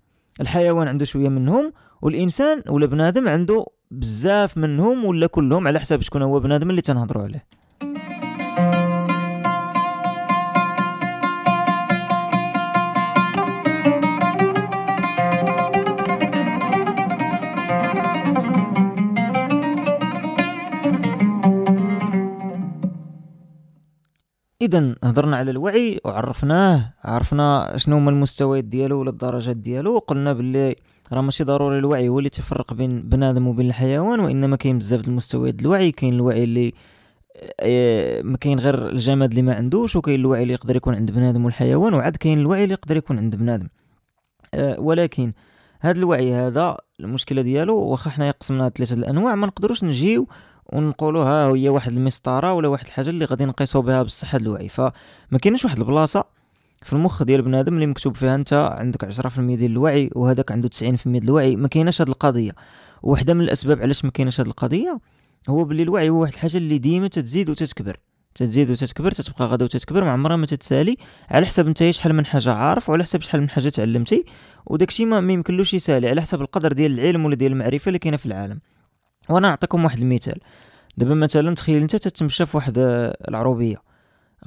الحيوان 0.42 0.88
عنده 0.88 1.06
شوية 1.06 1.30
منهم 1.30 1.74
والإنسان 2.02 2.64
ولا 2.70 2.86
بنادم 2.86 3.28
عنده 3.28 3.66
بزاف 3.92 4.58
منهم 4.58 5.06
ولا 5.06 5.28
كلهم 5.28 5.68
على 5.68 5.80
حساب 5.80 6.02
شكون 6.02 6.22
هو 6.22 6.40
بنادم 6.40 6.70
اللي 6.70 6.82
تنهضروا 6.82 7.24
عليه. 7.24 7.46
اذا 24.62 24.96
هضرنا 25.04 25.38
على 25.38 25.52
الوعي 25.52 26.00
وعرفناه 26.06 26.94
عرفنا 27.04 27.74
شنو 27.78 27.98
هما 27.98 28.12
المستويات 28.12 28.64
ديالو 28.64 29.00
ولا 29.00 29.10
الدرجات 29.10 29.56
ديالو 29.56 29.96
وقلنا 29.96 30.34
باللي 30.34 30.76
راه 31.14 31.22
ماشي 31.22 31.44
ضروري 31.44 31.80
الوعي 31.80 32.10
هو 32.10 32.20
اللي 32.20 32.30
تفرق 32.30 32.74
بين 32.74 33.02
بنادم 33.02 33.48
وبين 33.48 33.68
الحيوان 33.68 34.20
وإنما 34.20 34.56
كاين 34.56 34.78
بزاف 34.78 35.08
المستويات 35.08 35.62
الوعي 35.62 35.92
كاين 35.92 36.14
الوعي 36.14 36.44
اللي 36.44 36.74
آه، 37.60 38.22
ما 38.22 38.38
كاين 38.38 38.60
غير 38.60 38.90
الجماد 38.90 39.30
اللي 39.30 39.42
ما 39.42 39.56
عندوش 39.56 39.96
وكاين 39.96 40.20
الوعي 40.20 40.44
اللي 40.44 40.54
يقدر 40.54 40.76
يكون 40.76 40.96
عند 40.96 41.12
بنادم 41.12 41.46
والحيوان 41.46 41.94
وعاد 41.94 42.16
كاين 42.16 42.40
الوعي 42.40 42.64
اللي 42.64 42.74
يقدر 42.74 42.98
يكون 42.98 43.18
عند 43.18 43.36
بنادم. 43.36 43.68
أه 44.54 44.80
ولكن 44.80 45.34
هذا 45.80 46.00
الوعي 46.00 46.34
هذا 46.34 46.78
المشكلة 47.00 47.42
ديالو 47.42 47.78
واخا 47.78 48.10
حنا 48.10 48.32
قسمنا 48.32 48.70
ثلاثة 48.70 48.96
الأنواع 48.96 49.36
ما 49.36 49.48
نقدروش 49.48 49.84
نجيو 49.84 50.28
ونقولوا 50.70 51.24
ها 51.24 51.48
هي 51.56 51.70
واحد 51.70 51.92
المسطرة 51.92 52.54
ولا 52.54 52.68
واحد 52.68 52.86
الحاجة 52.86 53.10
اللي 53.10 53.26
غادي 53.26 53.46
نقيسوا 53.46 53.82
بها 53.82 54.04
بصح 54.04 54.36
هذا 54.36 54.44
الوعي 54.44 54.70
فما 54.70 54.92
كاينش 55.42 55.66
واحد 55.66 55.78
البلاصة 55.78 56.40
في 56.84 56.94
المخ 56.94 57.24
ديال 57.24 57.42
بنادم 57.42 57.74
اللي 57.74 57.86
مكتوب 57.86 58.16
فيها 58.16 58.36
انت 58.36 58.54
عندك 58.54 59.06
10% 59.06 59.40
ديال 59.40 59.72
الوعي 59.72 60.10
وهذاك 60.16 60.52
عنده 60.52 60.70
90% 60.70 60.82
ديال 61.06 61.24
الوعي. 61.24 61.56
ما 61.56 61.68
كايناش 61.68 62.02
هذه 62.02 62.10
القضية. 62.10 62.52
وحدة 63.04 63.34
من 63.34 63.42
الأسباب 63.42 63.82
علاش 63.82 64.06
ما 64.06 64.12
كايناش 64.12 64.42
هذه 64.42 64.48
القضية 64.48 65.00
هو 65.50 65.64
باللي 65.64 65.84
الوعي 65.84 66.10
هو 66.10 66.22
واحد 66.22 66.34
الحاجة 66.34 66.58
اللي 66.58 66.78
ديما 66.78 67.08
تتزيد 67.08 67.50
وتتكبر. 67.50 67.98
تتزيد 68.36 68.72
وتتكبر 68.72 69.12
تتبقى 69.12 69.46
غدا 69.46 69.66
وتتكبر 69.66 70.04
ما 70.04 70.12
عمرها 70.12 70.36
ما 70.36 70.46
تتسالي. 70.46 70.98
على 71.30 71.46
حسب 71.46 71.68
انت 71.68 71.90
شحال 71.90 72.14
من 72.14 72.26
حاجة 72.26 72.54
عارف 72.54 72.90
وعلى 72.90 73.04
حسب 73.04 73.22
شحال 73.22 73.42
من 73.42 73.50
حاجة 73.50 73.70
تعلمتي. 73.70 74.26
وداكشي 74.66 75.06
ما 75.06 75.34
يمكنلوش 75.34 75.74
يسالي 75.74 76.10
على 76.10 76.22
حسب 76.22 76.42
القدر 76.42 76.74
ديال 76.74 77.00
العلم 77.00 77.26
ولا 77.26 77.36
ديال 77.36 77.52
المعرفة 77.52 77.90
اللي 77.90 78.00
كاينة 78.00 78.18
في 78.18 78.26
العالم. 78.26 78.60
وأنا 79.30 79.50
نعطيكم 79.50 79.84
واحد 79.84 80.00
المثال. 80.00 80.40
دابا 80.98 81.16
مثلا 81.16 81.56
تخيل 81.56 81.82
انت 81.82 81.96
تتمشى 81.96 82.46
في 82.46 82.58
واحد 82.58 82.74
العروبية. 83.28 83.82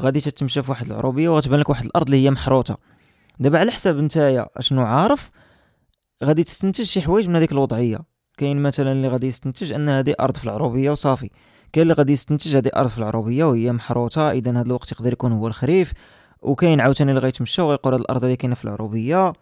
غادي 0.00 0.20
تتمشى 0.20 0.62
في 0.62 0.70
واحد 0.70 0.86
العروبية 0.86 1.28
وغتبان 1.28 1.60
لك 1.60 1.68
واحد 1.68 1.84
الأرض 1.84 2.06
اللي 2.06 2.24
هي 2.24 2.30
محروته 2.30 2.76
دابا 3.40 3.58
على 3.58 3.72
حسب 3.72 3.96
نتايا 3.96 4.46
أشنو 4.56 4.82
عارف 4.82 5.28
غادي 6.24 6.44
تستنتج 6.44 6.84
شي 6.84 7.02
حوايج 7.02 7.28
من 7.28 7.36
هذيك 7.36 7.52
الوضعية. 7.52 7.98
كاين 8.38 8.62
مثلا 8.62 8.92
اللي 8.92 9.08
غادي 9.08 9.26
يستنتج 9.26 9.72
أن 9.72 9.88
هذه 9.88 10.14
أرض 10.20 10.36
في 10.36 10.44
العروبية 10.44 10.90
وصافي. 10.90 11.30
كاين 11.72 11.82
اللي 11.82 11.94
غادي 11.94 12.12
يستنتج 12.12 12.56
هذه 12.56 12.70
أرض 12.76 12.88
في 12.88 12.98
العروبية 12.98 13.44
وهي 13.44 13.72
محروته 13.72 14.30
اذا 14.30 14.50
هذا 14.50 14.62
الوقت 14.62 14.92
يقدر 14.92 15.12
يكون 15.12 15.32
هو 15.32 15.46
الخريف. 15.46 15.92
وكاين 16.42 16.80
عاوتاني 16.80 17.10
اللي 17.10 17.20
غيتمشى 17.20 17.62
ويقول 17.62 17.94
هذه 17.94 18.00
الأرض 18.00 18.24
هذه 18.24 18.34
كاينة 18.34 18.54
في 18.54 18.64
العروبية. 18.64 19.32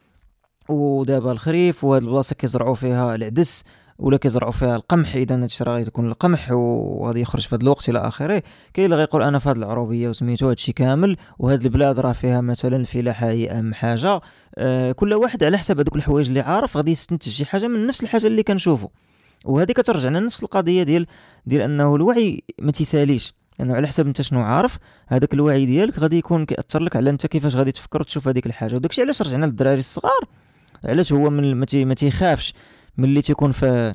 ودابا 0.69 1.33
الخريف 1.33 1.85
وهاد 1.85 2.03
البلاصة 2.03 2.35
كيزرعوا 2.35 2.75
فيها 2.75 3.15
العدس. 3.15 3.65
ولا 4.01 4.17
كيزرعوا 4.17 4.53
فيها 4.53 4.77
القمح 4.77 5.15
إذا 5.15 5.43
هادشي 5.43 5.65
راه 5.65 5.77
غيكون 5.77 6.09
القمح 6.09 6.53
وغادي 6.53 7.21
يخرج 7.21 7.47
في 7.47 7.55
هذا 7.55 7.63
الوقت 7.63 7.89
إلى 7.89 7.99
آخره. 7.99 8.43
كاين 8.75 8.85
اللي 8.85 8.97
غيقول 8.97 9.23
أنا 9.23 9.39
في 9.39 9.49
هذه 9.49 9.57
العروبية 9.57 10.09
وسميتو 10.09 10.49
هادشي 10.49 10.73
كامل 10.73 11.17
وهاد 11.39 11.65
البلاد 11.65 12.01
راه 12.01 12.13
فيها 12.13 12.41
مثلا 12.41 12.77
الفلاحه 12.77 13.29
هي 13.29 13.51
أهم 13.51 13.75
حاجة. 13.75 14.21
آه 14.59 14.93
كل 14.93 15.15
واحد 15.15 15.45
على 15.45 15.59
حسب 15.59 15.81
هذوك 15.81 15.97
الحوايج 15.97 16.29
اللي 16.29 16.41
عارف 16.41 16.77
غادي 16.77 16.91
يستنتج 16.91 17.29
شي 17.33 17.45
حاجة 17.45 17.69
من 17.69 17.87
نفس 17.87 18.03
الحاجة 18.03 18.27
اللي 18.27 18.43
كنشوفو. 18.43 18.89
وهذه 19.45 19.73
كترجعنا 19.73 20.19
لنفس 20.19 20.43
القضية 20.43 20.83
ديال 20.83 21.07
ديال 21.47 21.63
أنه 21.63 21.97
الوعي 21.97 22.43
ما 22.59 22.73
تيساليش. 22.73 23.35
لأنه 23.59 23.75
على 23.75 23.89
حسب 23.89 24.07
أنت 24.07 24.23
شنو 24.23 24.41
عارف 24.41 24.79
هذاك 25.09 25.35
الوعي 25.35 25.67
ديالك 25.67 25.99
غادي 25.99 26.19
يكون 26.19 26.47
كيأثر 26.47 26.83
لك 26.83 26.97
على 26.97 27.11
أنت 27.11 27.27
كيفاش 27.27 27.57
غادي 27.57 27.73
تفكر 27.73 28.01
وتشوف 28.01 28.29
هذيك 28.29 28.47
الحاجة. 28.47 28.75
وداكشي 28.75 29.03
علاش 29.03 29.23
رجعنا 29.23 29.47
للدراري 29.47 29.79
الصغار؟ 29.79 30.25
علاش 30.85 31.13
هو 31.13 31.31
من 31.31 31.55
ما 31.85 31.95
تيخافش؟ 31.95 32.55
ملي 33.01 33.23
تيكون 33.23 33.53
في 33.53 33.95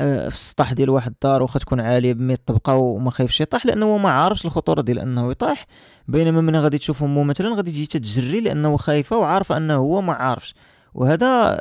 آه، 0.00 0.28
في 0.28 0.34
السطح 0.34 0.72
ديال 0.72 0.90
واحد 0.90 1.10
الدار 1.10 1.42
واخا 1.42 1.58
تكون 1.58 1.80
عالية 1.80 2.12
ب 2.12 2.20
100 2.20 2.38
طبقة 2.46 2.74
وما 2.76 3.10
خايفش 3.10 3.40
يطيح 3.40 3.66
لأنه 3.66 3.98
ما 3.98 4.10
عارفش 4.10 4.46
الخطورة 4.46 4.80
ديال 4.82 4.98
أنه 4.98 5.30
يطيح. 5.30 5.66
بينما 6.08 6.40
من 6.40 6.56
غادي 6.56 6.78
تشوف 6.78 7.02
امه 7.02 7.24
مثلا 7.24 7.54
غادي 7.54 7.70
تجي 7.70 7.86
تتجري 7.86 8.40
لأنه 8.40 8.76
خايفة 8.76 9.16
وعارفة 9.18 9.56
أنه 9.56 9.74
هو 9.76 10.02
ما 10.02 10.12
عارفش. 10.12 10.54
وهذا 10.94 11.56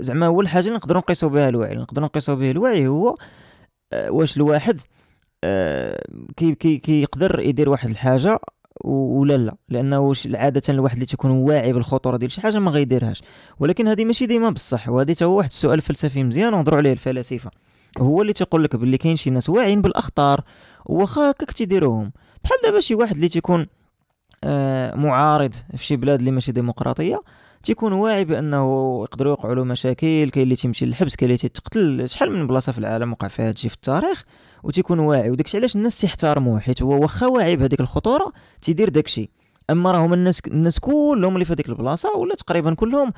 زعما 0.00 0.26
هو 0.26 0.40
الحاجة 0.40 0.64
اللي 0.66 0.76
نقدروا 0.76 1.00
نقيسوا 1.00 1.28
بها 1.28 1.48
الوعي. 1.48 1.74
نقدروا 1.74 2.06
نقيسوا 2.06 2.34
به 2.34 2.50
الوعي 2.50 2.86
هو 2.88 3.16
واش 3.94 4.36
الواحد 4.36 4.80
كي 6.36 6.54
كي 6.54 6.78
كيقدر 6.78 7.40
يدير 7.40 7.70
واحد 7.70 7.90
الحاجة 7.90 8.38
ولا 8.84 9.36
لا 9.36 9.56
لأنه 9.68 10.14
عادة 10.34 10.62
الواحد 10.68 10.94
اللي 10.94 11.06
تيكون 11.06 11.30
واعي 11.30 11.72
بالخطورة 11.72 12.16
ديال 12.16 12.32
شي 12.32 12.40
حاجة 12.40 12.58
ما 12.58 12.70
غيديرهاش. 12.70 13.22
ولكن 13.60 13.88
هذه 13.88 14.04
ماشي 14.04 14.26
ديما 14.26 14.50
بصح 14.50 14.88
وهذه 14.88 15.16
هو 15.22 15.36
واحد 15.36 15.48
السؤال 15.48 15.80
فلسفي 15.80 16.24
مزيان 16.24 16.54
ونهضروا 16.54 16.78
عليه 16.78 16.92
الفلاسفة. 16.92 17.50
هو 17.98 18.22
اللي 18.22 18.32
تيقول 18.32 18.64
لك 18.64 18.76
باللي 18.76 18.98
كاين 18.98 19.16
شي 19.16 19.30
ناس 19.30 19.50
واعيين 19.50 19.82
بالأخطار 19.82 20.40
واخا 20.86 21.30
هكاك 21.30 21.52
تيديروهم. 21.52 22.12
بحال 22.44 22.58
دابا 22.64 22.80
شي 22.80 22.94
واحد 22.94 23.14
اللي 23.14 23.28
تيكون 23.28 23.66
آه 24.44 24.94
معارض 24.96 25.54
في 25.76 25.84
شي 25.84 25.96
بلاد 25.96 26.18
اللي 26.18 26.30
ماشي 26.30 26.52
ديمقراطية 26.52 27.22
تيكون 27.62 27.92
واعي 27.92 28.24
بأنه 28.24 29.00
يقدروا 29.02 29.30
يوقعوا 29.30 29.54
له 29.54 29.64
مشاكل 29.64 30.30
كاين 30.30 30.44
اللي 30.44 30.56
تيمشي 30.56 30.86
للحبس 30.86 31.16
كاين 31.16 31.30
اللي 31.30 31.38
تيتقتل 31.38 32.10
شحال 32.10 32.32
من 32.32 32.46
بلاصة 32.46 32.72
في 32.72 32.78
العالم 32.78 33.12
وقع 33.12 33.28
فيها 33.28 33.48
هادشي 33.48 33.68
في 33.68 33.74
التاريخ. 33.74 34.24
وتيكون 34.64 34.98
واعي 34.98 35.30
وداكشي 35.30 35.56
علاش 35.56 35.76
الناس 35.76 36.00
تيحترموه 36.00 36.60
حيت 36.60 36.82
هو 36.82 37.02
واخا 37.02 37.26
واعي 37.26 37.56
بهذيك 37.56 37.80
الخطورة 37.80 38.32
تيدير 38.62 38.88
داكشي. 38.88 39.30
أما 39.70 39.92
راهم 39.92 40.12
الناس 40.12 40.40
الناس 40.46 40.78
كلهم 40.78 41.34
اللي 41.34 41.44
في 41.44 41.52
هذيك 41.52 41.68
البلاصة 41.68 42.16
ولا 42.16 42.34
تقريبا 42.34 42.74
كلهم 42.74 43.12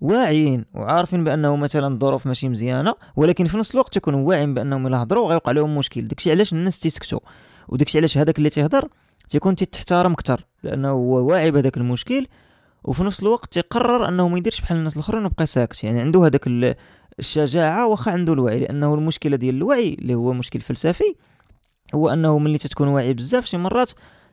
واعيين 0.00 0.64
وعارفين 0.74 1.24
بأنه 1.24 1.56
مثلا 1.56 1.94
الظروف 1.94 2.26
ماشي 2.26 2.48
مزيانة 2.48 2.94
ولكن 3.16 3.44
في 3.44 3.58
نفس 3.58 3.74
الوقت 3.74 3.92
تيكونوا 3.94 4.28
واعيين 4.28 4.54
بأنهم 4.54 4.86
الا 4.86 5.02
هضروا 5.02 5.28
غيوقع 5.28 5.52
لهم 5.52 5.78
مشكل. 5.78 6.08
داكشي 6.08 6.30
علاش 6.30 6.52
الناس 6.52 6.80
تيسكتوا؟ 6.80 7.20
وداكشي 7.68 7.98
علاش 7.98 8.18
هذاك 8.18 8.38
اللي 8.38 8.50
تيهضر 8.50 8.88
تيكون 9.28 9.54
تيتحترم 9.54 10.12
أكثر 10.12 10.44
لأنه 10.62 10.90
هو 10.90 11.28
واعي 11.28 11.50
بهذاك 11.50 11.76
المشكل 11.76 12.26
وفي 12.84 13.04
نفس 13.04 13.22
الوقت 13.22 13.52
تيقرر 13.52 14.08
أنه 14.08 14.28
ما 14.28 14.38
يديرش 14.38 14.60
بحال 14.60 14.78
الناس 14.78 14.94
الأخرين 14.94 15.22
ويبقى 15.22 15.46
ساكت. 15.46 15.84
يعني 15.84 16.00
عنده 16.00 16.26
هذاك 16.26 16.46
الشجاعة 17.18 17.86
واخا 17.86 18.12
عنده 18.12 18.32
الوعي 18.32 18.60
لأنه 18.60 18.94
المشكلة 18.94 19.36
ديال 19.36 19.54
الوعي 19.54 19.94
اللي 19.94 20.14
هو 20.14 20.32
مشكل 20.32 20.60
فلسفي 20.60 21.14
هو 21.94 22.08
أنه 22.08 22.38
ملي 22.38 22.58
تتكون 22.58 22.88
واعي 22.88 23.14
بزاف 23.14 23.46
شي 23.46 23.56
مرات 23.56 23.90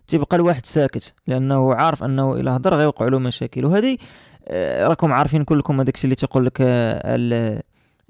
تيبقى 0.08 0.38
الواحد 0.38 0.65
ساكت 0.65 1.13
لأنه 1.27 1.74
عارف 1.74 2.04
أنه 2.04 2.34
الا 2.34 2.56
هضر 2.56 2.75
غيوقع 2.77 3.08
له 3.08 3.20
مشاكل. 3.20 3.65
وهذه 3.65 3.98
آه، 4.48 4.88
راكم 4.88 5.13
عارفين 5.13 5.44
كلكم 5.44 5.80
هذاك 5.82 5.96
الشيء 5.96 6.06
اللي 6.06 6.15
تيقول 6.15 6.46
لك 6.46 6.58
آه، 6.62 7.62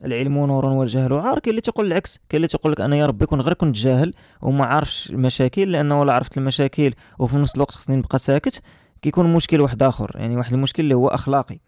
العلم 0.05 0.45
نور 0.45 0.65
والجهل 0.65 1.13
عار 1.13 1.39
كاين 1.39 1.51
اللي 1.51 1.61
تيقول 1.61 1.85
العكس 1.85 2.17
كاين 2.29 2.37
اللي 2.37 2.47
تيقول 2.47 2.71
لك 2.71 2.81
أنا 2.81 2.95
يا 2.95 3.05
ربي 3.05 3.25
كون 3.25 3.41
غير 3.41 3.53
كنت 3.53 3.75
جاهل 3.75 4.13
وما 4.41 4.65
عارفش 4.65 5.09
المشاكل 5.09 5.71
لأنه 5.71 6.01
ولا 6.01 6.13
عرفت 6.13 6.37
المشاكل 6.37 6.93
وفي 7.19 7.37
نفس 7.37 7.55
الوقت 7.55 7.71
خصني 7.75 7.95
نبقى 7.95 8.19
ساكت 8.19 8.61
كيكون 9.01 9.33
مشكل 9.33 9.61
واحد 9.61 9.83
آخر. 9.83 10.11
يعني 10.15 10.37
واحد 10.37 10.53
المشكل 10.53 10.83
اللي 10.83 10.93
هو 10.95 11.07
أخلاقي. 11.07 11.59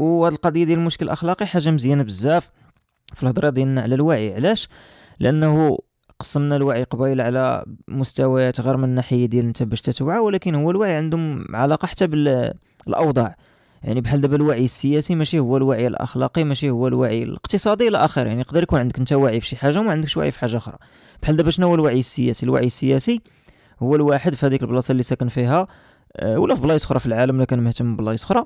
وهاد 0.00 0.32
القضية 0.32 0.64
ديال 0.64 0.78
المشكل 0.78 1.04
الأخلاقي 1.04 1.46
حاجة 1.46 1.70
مزيانة 1.70 2.02
بزاف 2.02 2.50
في 3.14 3.22
الهضرة 3.22 3.50
ديالنا 3.50 3.82
على 3.82 3.94
الوعي. 3.94 4.34
علاش؟ 4.34 4.68
لأنه 5.20 5.78
قسمنا 6.20 6.56
الوعي 6.56 6.82
قبيل 6.82 7.20
على 7.20 7.64
مستويات 7.88 8.60
غير 8.60 8.76
من 8.76 8.84
الناحية 8.84 9.26
ديال 9.26 9.44
أنت 9.44 9.62
باش 9.62 9.80
تتوعى 9.82 10.18
ولكن 10.18 10.54
هو 10.54 10.70
الوعي 10.70 10.94
عندهم 10.94 11.44
علاقة 11.56 11.86
حتى 11.86 12.06
بالأوضاع. 12.06 13.36
يعني 13.82 14.00
بحال 14.00 14.20
دابا 14.20 14.36
الوعي 14.36 14.64
السياسي 14.64 15.14
ماشي 15.14 15.38
هو 15.38 15.56
الوعي 15.56 15.86
الأخلاقي 15.86 16.44
ماشي 16.44 16.70
هو 16.70 16.86
الوعي 16.88 17.22
الاقتصادي 17.22 17.88
إلى 17.88 17.98
آخره. 17.98 18.28
يعني 18.28 18.40
يقدر 18.40 18.62
يكون 18.62 18.80
عندك 18.80 18.98
أنت 18.98 19.12
واعي 19.12 19.40
في 19.40 19.46
شي 19.46 19.56
حاجة 19.56 19.80
وما 19.80 19.90
عندكش 19.90 20.16
وعي 20.16 20.30
في 20.30 20.38
حاجة 20.38 20.56
أخرى. 20.56 20.76
بحال 21.22 21.36
دابا 21.36 21.50
شنو 21.50 21.66
هو 21.66 21.74
الوعي 21.74 21.98
السياسي؟ 21.98 22.46
الوعي 22.46 22.66
السياسي 22.66 23.20
هو 23.82 23.94
الواحد 23.94 24.34
في 24.34 24.46
هذيك 24.46 24.62
البلاصة 24.62 24.92
اللي 24.92 25.02
ساكن 25.02 25.28
فيها 25.28 25.66
آه، 26.16 26.38
ولا 26.38 26.54
في 26.54 26.60
بلايص 26.60 26.84
أخرى 26.84 27.00
في 27.00 27.06
العالم 27.06 27.36
الا 27.36 27.44
كان 27.44 27.60
مهتم 27.60 27.96
ببلايص 27.96 28.24
أخرى. 28.24 28.44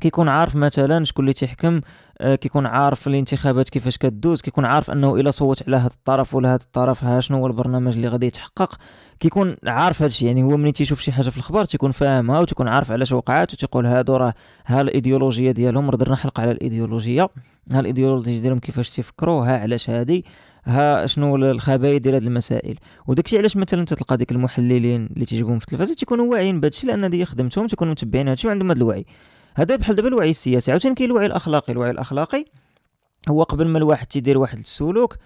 كيكون 0.00 0.28
عارف 0.28 0.56
مثلا 0.56 1.04
شكون 1.04 1.24
اللي 1.24 1.32
تيحكم 1.32 1.80
آه، 2.22 2.34
كيكون 2.34 2.66
عارف 2.66 3.08
الانتخابات 3.08 3.68
كيفاش 3.68 3.98
كدوز 3.98 4.40
كيكون 4.40 4.64
عارف 4.64 4.90
أنه 4.90 5.16
إلا 5.16 5.30
صوت 5.30 5.62
على 5.68 5.76
هذا 5.76 5.86
الطرف 5.86 6.34
ولا 6.34 6.48
هذا 6.48 6.62
الطرف 6.62 7.04
ها 7.04 7.20
شنو 7.20 7.38
هو 7.38 7.46
البرنامج 7.46 7.94
اللي 7.94 8.08
غادي 8.08 8.26
يتحقق. 8.26 8.78
كيكون 9.20 9.56
عارف 9.66 10.02
هذا 10.02 10.06
الشيء 10.06 10.28
يعني 10.28 10.42
هو 10.42 10.56
ملي 10.56 10.72
تيشوف 10.72 11.00
شي 11.00 11.12
حاجة 11.12 11.30
في 11.30 11.36
الأخبار 11.36 11.64
تيكون 11.64 11.92
فاهمها 11.92 12.40
وتيكون 12.40 12.68
عارف 12.68 12.92
علاش 12.92 13.12
وقعات 13.12 13.52
وتيقول 13.52 13.86
هادو 13.86 14.16
راه 14.16 14.34
ها 14.66 14.80
الإيديولوجية 14.80 15.50
ديالهم 15.50 15.90
درنا 15.90 16.16
حلقة 16.16 16.40
على 16.40 16.50
الإيديولوجية. 16.50 17.28
ها 17.72 17.80
الإيديولوجية 17.80 18.40
ديالهم 18.40 18.58
كيفاش 18.58 18.90
تيفكروا 18.90 19.46
ها 19.46 19.58
علاش 19.58 19.90
هادي 19.90 20.24
ها 20.64 21.06
شنو 21.06 21.36
الخبايا 21.36 21.98
ديال 21.98 22.14
هذه 22.14 22.24
المسائل. 22.24 22.78
وداكشي 23.06 23.38
علاش 23.38 23.56
مثلا 23.56 23.84
تلقى 23.84 24.16
ديك 24.16 24.32
المحللين 24.32 25.06
اللي 25.06 25.24
تيجيبهم 25.24 25.58
في 25.58 25.64
التلفازه 25.64 25.94
تيكونوا 25.94 26.30
واعيين 26.30 26.60
بهذا 26.60 26.68
الشيء 26.74 26.90
لأن 26.90 27.04
هذه 27.04 27.24
خدمتهم 27.24 27.66
تيكونوا 27.66 27.92
متبعين 27.92 28.26
هذا 28.26 28.32
الشيء 28.32 28.48
وعندهم 28.48 28.70
هذا 28.70 28.78
الوعي. 28.78 29.06
هذا 29.54 29.76
بحال 29.76 29.96
دابا 29.96 30.08
الوعي 30.08 30.30
السياسي. 30.30 30.70
عاوتاني 30.70 30.94
كاين 30.94 31.10
الوعي 31.10 31.26
الأخلاقي. 31.26 31.72
الوعي 31.72 31.90
الأخلاقي 31.90 32.44
هو 33.28 33.42
قبل 33.42 33.68
ما 33.68 33.78
الواحد 33.78 34.06
تيدير 34.06 34.38
واحد 34.38 34.58
السلوك 34.58 35.16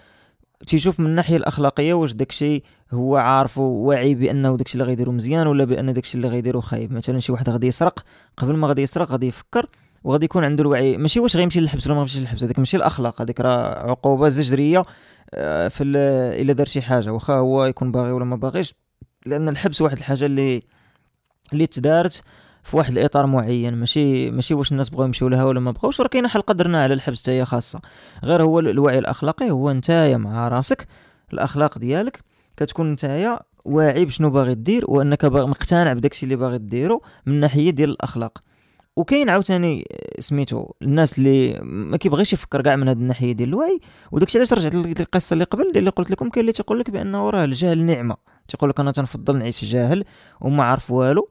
تيشوف 0.66 1.00
من 1.00 1.06
الناحية 1.06 1.36
الأخلاقية 1.36 1.94
واش 1.94 2.12
داكشي 2.12 2.62
هو 2.92 3.16
عارف 3.16 3.58
واعي 3.58 4.14
بأنه 4.14 4.56
داكشي 4.56 4.74
اللي 4.74 4.84
غيديرو 4.84 5.12
مزيان 5.12 5.46
ولا 5.46 5.64
بأن 5.64 5.92
داكشي 5.92 6.16
اللي 6.16 6.28
غيديرو 6.28 6.60
خايب. 6.60 6.92
مثلا 6.92 7.20
شي 7.20 7.32
واحد 7.32 7.50
غادي 7.50 7.66
يسرق 7.66 8.04
قبل 8.36 8.56
ما 8.56 8.68
غادي 8.68 8.82
يسرق 8.82 9.10
غادي 9.10 9.26
يفكر 9.26 9.66
وغادي 10.04 10.24
يكون 10.24 10.44
عنده 10.44 10.62
الوعي. 10.62 10.96
ماشي 10.96 11.20
واش 11.20 11.36
غيمشي 11.36 11.60
للحبس 11.60 11.86
ولا 11.86 11.94
ما 11.94 12.00
غيمشيش 12.00 12.20
للحبس 12.20 12.44
هذاك 12.44 12.58
ماشي 12.58 12.76
الأخلاق. 12.76 13.22
هذيك 13.22 13.40
راه 13.40 13.90
عقوبة 13.90 14.28
زجرية 14.28 14.82
آه، 15.34 15.68
في 15.68 15.82
إلا 16.40 16.52
دار 16.52 16.66
شي 16.66 16.82
حاجة. 16.82 17.12
واخا 17.12 17.34
هو 17.34 17.64
يكون 17.64 17.92
باغي 17.92 18.12
ولا 18.12 18.24
ما 18.24 18.36
باغيش. 18.36 18.74
لأن 19.26 19.48
الحبس 19.48 19.82
واحد 19.82 19.96
الحاجة 19.96 20.26
اللي 20.26 20.62
اللي 21.52 21.66
تدارت 21.66 22.22
في 22.66 22.76
واحد 22.76 22.92
الإطار 22.92 23.26
معين 23.26 23.74
ماشي 23.74 24.30
ماشي 24.30 24.54
واش 24.54 24.72
الناس 24.72 24.88
بغاو 24.88 25.04
يمشيو 25.04 25.28
لها 25.28 25.44
ولا 25.44 25.60
ما 25.60 25.70
بغاوش 25.70 26.00
راه 26.00 26.08
كاينة 26.08 26.28
حلقه 26.28 26.54
درناها 26.54 26.82
على 26.82 26.94
الحبس 26.94 27.22
حتى 27.22 27.44
خاصة. 27.44 27.80
غير 28.24 28.42
هو 28.42 28.58
الوعي 28.58 28.98
الأخلاقي 28.98 29.50
هو 29.50 29.72
نتايا 29.72 30.16
مع 30.16 30.48
راسك 30.48 30.86
الأخلاق 31.32 31.78
ديالك 31.78 32.20
كتكون 32.56 32.92
نتايا 32.92 33.40
واعي 33.64 34.04
بشنو 34.04 34.30
باغي 34.30 34.54
دير 34.54 34.84
وأنك 34.88 35.24
مقتنع 35.24 35.92
بداكشي 35.92 36.24
اللي 36.24 36.36
باغي 36.36 36.58
ديرو 36.58 37.02
من 37.26 37.34
الناحيه 37.34 37.70
ديال 37.70 37.90
الأخلاق. 37.90 38.38
وكاين 38.96 39.28
عاوتاني 39.28 39.84
سميتو 40.18 40.70
الناس 40.82 41.18
اللي 41.18 41.60
ما 41.62 41.96
كيبغيش 41.96 42.32
يفكر 42.32 42.62
كاع 42.62 42.76
من 42.76 42.88
هذه 42.88 42.96
الناحية 42.96 43.32
ديال 43.32 43.48
الوعي 43.48 43.80
وداكشي 44.12 44.38
علاش 44.38 44.52
رجعت 44.52 44.74
للقصه 44.74 45.34
اللي 45.34 45.44
قبل 45.44 45.62
ديال 45.62 45.78
اللي 45.78 45.90
قلت 45.90 46.10
لكم 46.10 46.28
كاين 46.28 46.40
اللي 46.40 46.52
تيقول 46.52 46.80
لك 46.80 46.90
بأنه 46.90 47.30
راه 47.30 47.44
الجهل 47.44 47.78
نعمة. 47.78 48.16
تيقول 48.48 48.70
لك 48.70 48.80
أنا 48.80 48.92
تنفضل 48.92 49.38
نعيش 49.38 49.64
جاهل 49.64 50.04
وما 50.40 50.64
عارف 50.64 50.90
والو. 50.90 51.28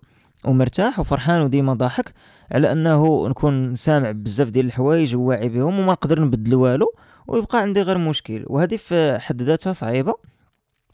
ومرتاح 0.47 0.99
وفرحان 0.99 1.41
وديما 1.41 1.73
ضاحك 1.73 2.13
على 2.51 2.71
أنه 2.71 3.27
نكون 3.27 3.75
سامع 3.75 4.11
بزاف 4.11 4.49
ديال 4.49 4.65
الحوايج 4.65 5.15
وواعي 5.15 5.49
بهم 5.49 5.79
وما 5.79 5.91
نقدر 5.91 6.21
نبدل 6.21 6.55
والو 6.55 6.93
ويبقى 7.27 7.61
عندي 7.61 7.81
غير 7.81 7.97
مشكل. 7.97 8.43
وهذه 8.47 8.75
في 8.75 9.17
حد 9.19 9.41
ذاتها 9.41 9.73
صعيبة. 9.73 10.13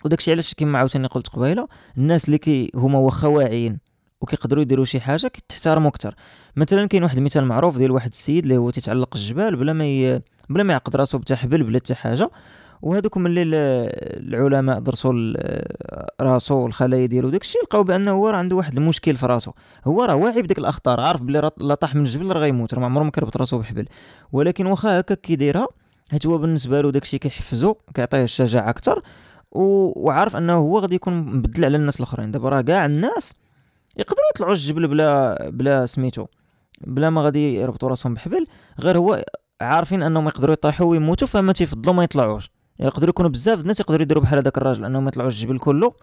وداكشي 0.05 0.31
علاش 0.31 0.53
كما 0.53 0.79
عاوتاني 0.79 1.07
قلت 1.07 1.27
قبيلة 1.27 1.67
الناس 1.97 2.25
اللي 2.25 2.37
كي 2.37 2.71
هما 2.75 2.99
واخا 2.99 3.27
واعيين 3.27 3.79
وكيقدروا 4.21 4.61
يديروا 4.61 4.85
شي 4.85 4.99
حاجة 4.99 5.27
كتحترموا 5.27 5.89
أكثر 5.89 6.15
مثلا 6.55 6.85
كاين 6.85 7.03
واحد 7.03 7.17
المثال 7.17 7.45
معروف 7.45 7.77
ديال 7.77 7.91
واحد 7.91 8.09
السيد 8.09 8.43
اللي 8.43 8.57
هو 8.57 8.69
تيتعلق 8.69 9.15
الجبال 9.15 9.55
بلا 9.55 9.73
ما 9.73 9.85
ي... 9.85 10.21
بلا 10.49 10.63
ما 10.63 10.73
يعقد 10.73 10.95
راسو 10.95 11.17
بتا 11.17 11.35
حبل 11.35 11.63
بلا 11.63 11.79
حتى 11.79 11.95
حاجة. 11.95 12.29
وهذوك 12.81 13.17
ملي 13.17 13.43
العلماء 13.43 14.79
درسوا 14.79 15.13
راسو 16.21 16.55
والخلايا 16.55 17.05
ديالو 17.05 17.29
داكشي 17.29 17.57
لقاو 17.63 17.83
بأنه 17.83 18.11
هو 18.11 18.29
راه 18.29 18.37
عنده 18.37 18.55
واحد 18.55 18.77
المشكل 18.77 19.15
في 19.15 19.25
راسو. 19.25 19.51
هو 19.85 20.03
راه 20.03 20.15
واعي 20.15 20.41
بديك 20.41 20.57
الأخطار 20.59 20.99
عارف 20.99 21.21
بلي 21.21 21.51
لا 21.57 21.75
طاح 21.75 21.95
من 21.95 22.01
الجبل 22.01 22.31
راه 22.31 22.39
غيموت 22.39 22.73
راه 22.73 22.79
ما 22.79 22.85
عمره 22.85 23.03
ما 23.03 23.11
كربط 23.11 23.37
راسو 23.37 23.59
بحبل. 23.59 23.85
ولكن 24.31 24.65
واخا 24.65 24.99
هكا 24.99 25.15
كيديرها 25.15 25.67
حيت 26.11 26.25
هو 26.25 26.37
بالنسبة 26.37 26.81
له 26.81 26.91
داكشي 26.91 27.17
كيحفزو 27.17 27.75
كيعطيه 27.93 28.23
الشجاعة 28.23 28.69
أكثر 28.69 29.01
وعارف 29.51 30.35
أنه 30.35 30.53
هو 30.53 30.79
غادي 30.79 30.95
يكون 30.95 31.13
مبدل 31.13 31.65
على 31.65 31.77
الناس 31.77 31.99
الأخرين. 31.99 32.31
دابا 32.31 32.49
راه 32.49 32.61
كاع 32.61 32.85
الناس 32.85 33.33
يقدروا 33.97 34.25
يطلعوا 34.35 34.53
الجبل 34.53 34.87
بلا 34.87 35.37
بلا 35.49 35.85
سميتو 35.85 36.25
بلا 36.81 37.09
ما 37.09 37.21
غادي 37.21 37.55
يربطوا 37.55 37.89
راسهم 37.89 38.13
بحبل 38.13 38.45
غير 38.79 38.97
هو 38.97 39.23
عارفين 39.61 40.03
أنهم 40.03 40.27
يقدروا 40.27 40.53
يطيحوا 40.53 40.87
ويموتوا 40.87 41.27
فما 41.27 41.53
تيفضلوا 41.53 41.95
ما 41.95 42.03
يطلعوش. 42.03 42.51
يقدروا 42.81 43.09
يكونوا 43.09 43.31
بزاف 43.31 43.59
الناس 43.59 43.79
يقدروا 43.79 44.01
يديروا 44.01 44.23
بحال 44.23 44.39
هذاك 44.39 44.57
الراجل 44.57 44.85
انهم 44.85 45.07
يطلعوا 45.07 45.29
الجبل 45.29 45.59
كله 45.59 45.93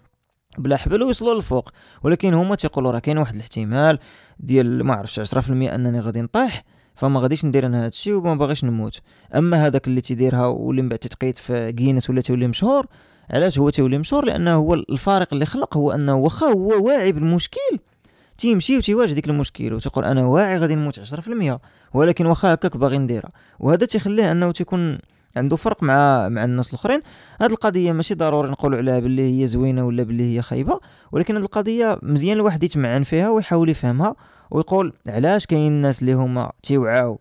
بلا 0.58 0.76
حبل 0.76 1.02
ويوصلوا 1.02 1.34
للفوق. 1.34 1.70
ولكن 2.02 2.34
هما 2.34 2.54
تيقولوا 2.54 2.92
راه 2.92 2.98
كاين 2.98 3.18
واحد 3.18 3.34
الاحتمال 3.34 3.98
ديال 4.40 4.84
ما 4.84 4.94
عرفتش 4.94 5.34
10% 5.34 5.50
أنني 5.50 6.00
غادي 6.00 6.22
نطيح 6.22 6.64
فما 6.94 7.20
غاديش 7.20 7.44
ندير 7.44 7.66
أنا 7.66 7.80
هذا 7.80 7.86
الشيء 7.86 8.14
وما 8.14 8.34
باغيش 8.34 8.64
نموت. 8.64 9.00
أما 9.34 9.66
هذاك 9.66 9.88
اللي 9.88 10.00
تيديرها 10.00 10.46
واللي 10.46 10.82
من 10.82 10.88
بعد 10.88 10.98
تتقيد 10.98 11.36
في 11.36 11.72
جينيس 11.72 12.10
ولا 12.10 12.20
تولي 12.20 12.46
مشهور 12.46 12.86
علاش 13.30 13.58
هو 13.58 13.70
تولي 13.70 13.98
مشهور؟ 13.98 14.24
لأنه 14.24 14.54
هو 14.54 14.74
الفارق 14.74 15.28
اللي 15.32 15.46
خلق 15.46 15.76
هو 15.76 15.92
أنه 15.92 16.16
واخا 16.16 16.46
هو 16.46 16.86
واعي 16.86 17.12
بالمشكل 17.12 17.78
تيمشي 18.38 18.76
وتيواجه 18.76 19.12
ديك 19.12 19.28
المشكل 19.28 19.74
وتقول 19.74 20.04
أنا 20.04 20.26
واعي 20.26 20.56
غادي 20.56 20.74
نموت 20.74 21.00
10% 21.00 21.58
ولكن 21.94 22.26
واخا 22.26 22.54
هكاك 22.54 22.76
باغي 22.76 22.98
نديرها. 22.98 23.30
وهذا 23.58 23.86
تيخليه 23.86 24.32
أنه 24.32 24.52
تيكون 24.52 24.98
عنده 25.36 25.56
فرق 25.56 25.82
مع 25.82 26.28
مع 26.28 26.44
الناس 26.44 26.68
الاخرين. 26.68 27.00
هذه 27.40 27.50
القضية 27.50 27.92
ماشي 27.92 28.14
ضروري 28.14 28.50
نقولوا 28.50 28.78
عليها 28.78 28.98
باللي 29.00 29.40
هي 29.42 29.46
زوينة 29.46 29.86
ولا 29.86 30.02
باللي 30.02 30.36
هي 30.36 30.42
خايبة 30.42 30.80
ولكن 31.12 31.34
هذه 31.36 31.42
القضية 31.44 31.98
مزيان 32.02 32.36
الواحد 32.36 32.62
يتمعن 32.62 33.02
فيها 33.02 33.30
ويحاول 33.30 33.68
يفهمها 33.68 34.14
ويقول 34.50 34.92
علاش 35.08 35.46
كاين 35.46 35.72
الناس 35.72 36.00
اللي 36.02 36.12
هما 36.12 36.52
تيوعاو 36.62 37.20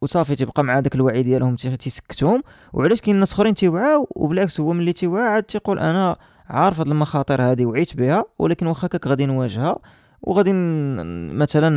وصافي 0.00 0.36
تيبقى 0.36 0.64
مع 0.64 0.80
داك 0.80 0.94
الوعي 0.94 1.22
ديالهم 1.22 1.56
تيسكتهم 1.56 2.42
وعلاش 2.72 3.00
كاين 3.00 3.16
ناس 3.16 3.32
اخرين 3.32 3.54
تيوعاو 3.54 4.08
وبالعكس 4.10 4.60
هو 4.60 4.72
ملي 4.72 4.92
تيوعى 4.92 5.24
عاد 5.28 5.42
تيقول 5.42 5.78
أنا 5.78 6.16
عارف 6.48 6.80
هاد 6.80 6.88
المخاطر 6.88 7.42
هادي 7.42 7.66
وعيت 7.66 7.96
بها 7.96 8.24
ولكن 8.38 8.66
واخا 8.66 8.86
هكاك 8.86 9.06
غادي 9.06 9.26
نواجهها. 9.26 9.78
وغادي 10.26 10.52
مثلا 11.32 11.70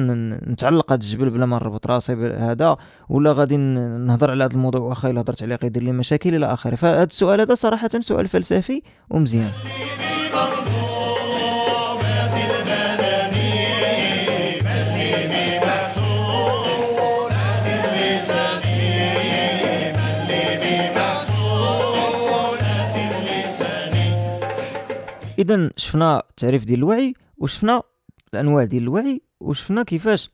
نتعلق 0.52 0.92
هاد 0.92 1.02
الجبل 1.02 1.30
بلا 1.30 1.46
ما 1.46 1.56
نربط 1.56 1.88
راسي 1.88 2.16
بهذا 2.16 2.78
ولا 3.10 3.34
غادي 3.34 3.58
نهضر 3.58 4.32
على 4.32 4.44
هذا 4.44 4.54
الموضوع 4.54 4.82
واخا 4.82 5.10
الا 5.10 5.22
هضرت 5.22 5.44
عليه 5.44 5.60
غيدير 5.64 5.84
لي 5.84 5.92
مشاكل 5.92 6.36
إلى 6.36 6.54
آخره. 6.54 6.76
فهاد 6.76 7.08
السؤال 7.08 7.42
هذا 7.42 7.56
صراحة 7.56 7.90
سؤال 8.00 8.28
فلسفي 8.28 8.82
ومزيان. 9.10 9.52
اذا 25.40 25.70
شفنا 25.78 26.24
التعريف 26.30 26.66
ديال 26.66 26.80
الوعي 26.80 27.14
وشفنا 27.38 27.82
الأنواع 28.34 28.64
ديال 28.66 28.84
الوعي 28.84 29.22
وشفنا 29.40 29.84
كيفاش 29.84 30.30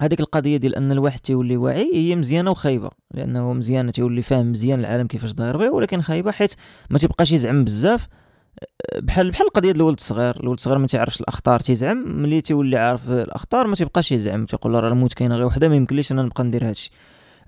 هذيك 0.00 0.20
القضية 0.20 0.56
ديال 0.56 0.74
أن 0.74 0.92
الواحد 0.92 1.18
تيولي 1.20 1.56
واعي 1.56 1.90
هي 1.94 2.16
مزيانة 2.16 2.50
وخايبة 2.50 2.90
لأنه 3.14 3.52
مزيانة 3.52 3.90
تيولي 3.92 4.22
فاهم 4.22 4.50
مزيان 4.50 4.80
العالم 4.80 5.06
كيفاش 5.06 5.32
داير 5.32 5.56
به 5.56 5.70
ولكن 5.70 6.02
خايبة 6.02 6.30
حيت 6.30 6.54
ما 6.90 6.98
تيبقاش 6.98 7.32
يزعم 7.32 7.64
بزاف. 7.64 8.08
بحال 8.98 9.30
بحال 9.30 9.46
القضية 9.46 9.70
ديال 9.72 9.76
الولد 9.76 9.96
الصغير 9.96 10.40
الولد 10.40 10.58
الصغير 10.58 10.78
ما 10.78 10.86
تيعرفش 10.86 11.20
الأخطار 11.20 11.60
تيزعم 11.60 12.22
ملي 12.22 12.40
تيولي 12.40 12.76
عارف 12.76 13.10
الأخطار 13.10 13.66
ما 13.66 13.74
تيبقاش 13.74 14.12
يزعم 14.12 14.46
تيقول 14.46 14.74
راه 14.74 14.88
الموت 14.88 15.12
كاينة 15.12 15.36
غير 15.36 15.46
وحدة 15.46 15.68
ما 15.68 15.76
يمكنليش 15.76 16.12
أنا 16.12 16.22
نبقى 16.22 16.44
ندير 16.44 16.68
هادشي. 16.68 16.90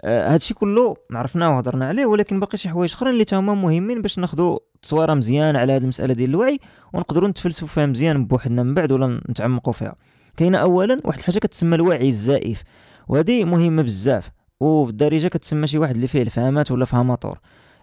آه 0.02 0.35
هادشي 0.35 0.54
كله 0.54 0.97
عرفناه 1.12 1.54
وهضرنا 1.57 1.88
عليه 1.88 2.07
ولكن 2.07 2.40
باقي 2.40 2.59
شي 2.59 2.69
حوايج 2.69 2.93
أخرين 2.93 3.12
اللي 3.12 3.25
هما 3.33 3.54
مهمين 3.54 4.02
باش 4.02 4.19
ناخذوا 4.19 4.59
تصويره 4.85 5.14
مزيان 5.14 5.57
على 5.57 5.73
هذه 5.73 5.83
المسألة 5.83 6.14
ديال 6.14 6.31
الوعي 6.31 6.59
ونقدروا 6.93 7.29
نتفلسفوا 7.29 7.69
فيها 7.69 7.87
مزيان 7.87 8.26
بوحدنا 8.26 8.62
من 8.62 8.75
بعد 8.75 8.93
ولا 8.93 9.21
نتعمقوا 9.31 9.73
فيها. 9.73 9.95
كاينة 10.37 10.59
اولا 10.59 11.00
واحد 11.05 11.19
الحاجة 11.19 11.38
كتسمى 11.38 11.75
الوعي 11.75 12.09
الزائف 12.09 12.62
وهذه 13.09 13.45
مهمة 13.45 13.83
بزاف 13.83 14.31
وبالدارجة 14.61 15.29
كتسمى 15.29 15.67
شي 15.67 15.79
واحد 15.79 15.95
اللي 15.95 16.07
فيه 16.07 16.23
الفهمات 16.23 16.71
ولا 16.71 16.85
فهماتور 16.85 17.38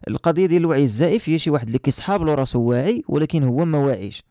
القضية 0.07 0.45
ديال 0.45 0.61
الوعي 0.61 0.83
الزائف 0.83 1.29
هي 1.29 1.37
شي 1.37 1.49
واحد 1.49 1.67
اللي 1.67 1.79
كيصحاب 1.79 2.23
له 2.23 2.35
راسو 2.35 2.59
واعي 2.59 3.03
ولكن 3.07 3.43
هو 3.43 3.65
ما 3.65 3.77
واعيش. 3.77 4.23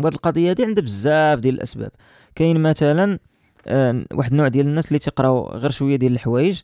وهاد 0.00 0.12
القضية 0.12 0.52
دي 0.52 0.64
عندها 0.64 0.84
بزاف 0.84 1.38
ديال 1.38 1.54
الأسباب. 1.54 1.90
كاين 2.34 2.60
مثلا 2.62 3.18
آه 3.66 4.04
واحد 4.14 4.30
النوع 4.30 4.48
ديال 4.48 4.66
الناس 4.66 4.88
اللي 4.88 4.98
تيقراو 4.98 5.46
غير 5.48 5.70
شوية 5.70 5.96
ديال 5.96 6.12
الحوايج 6.12 6.60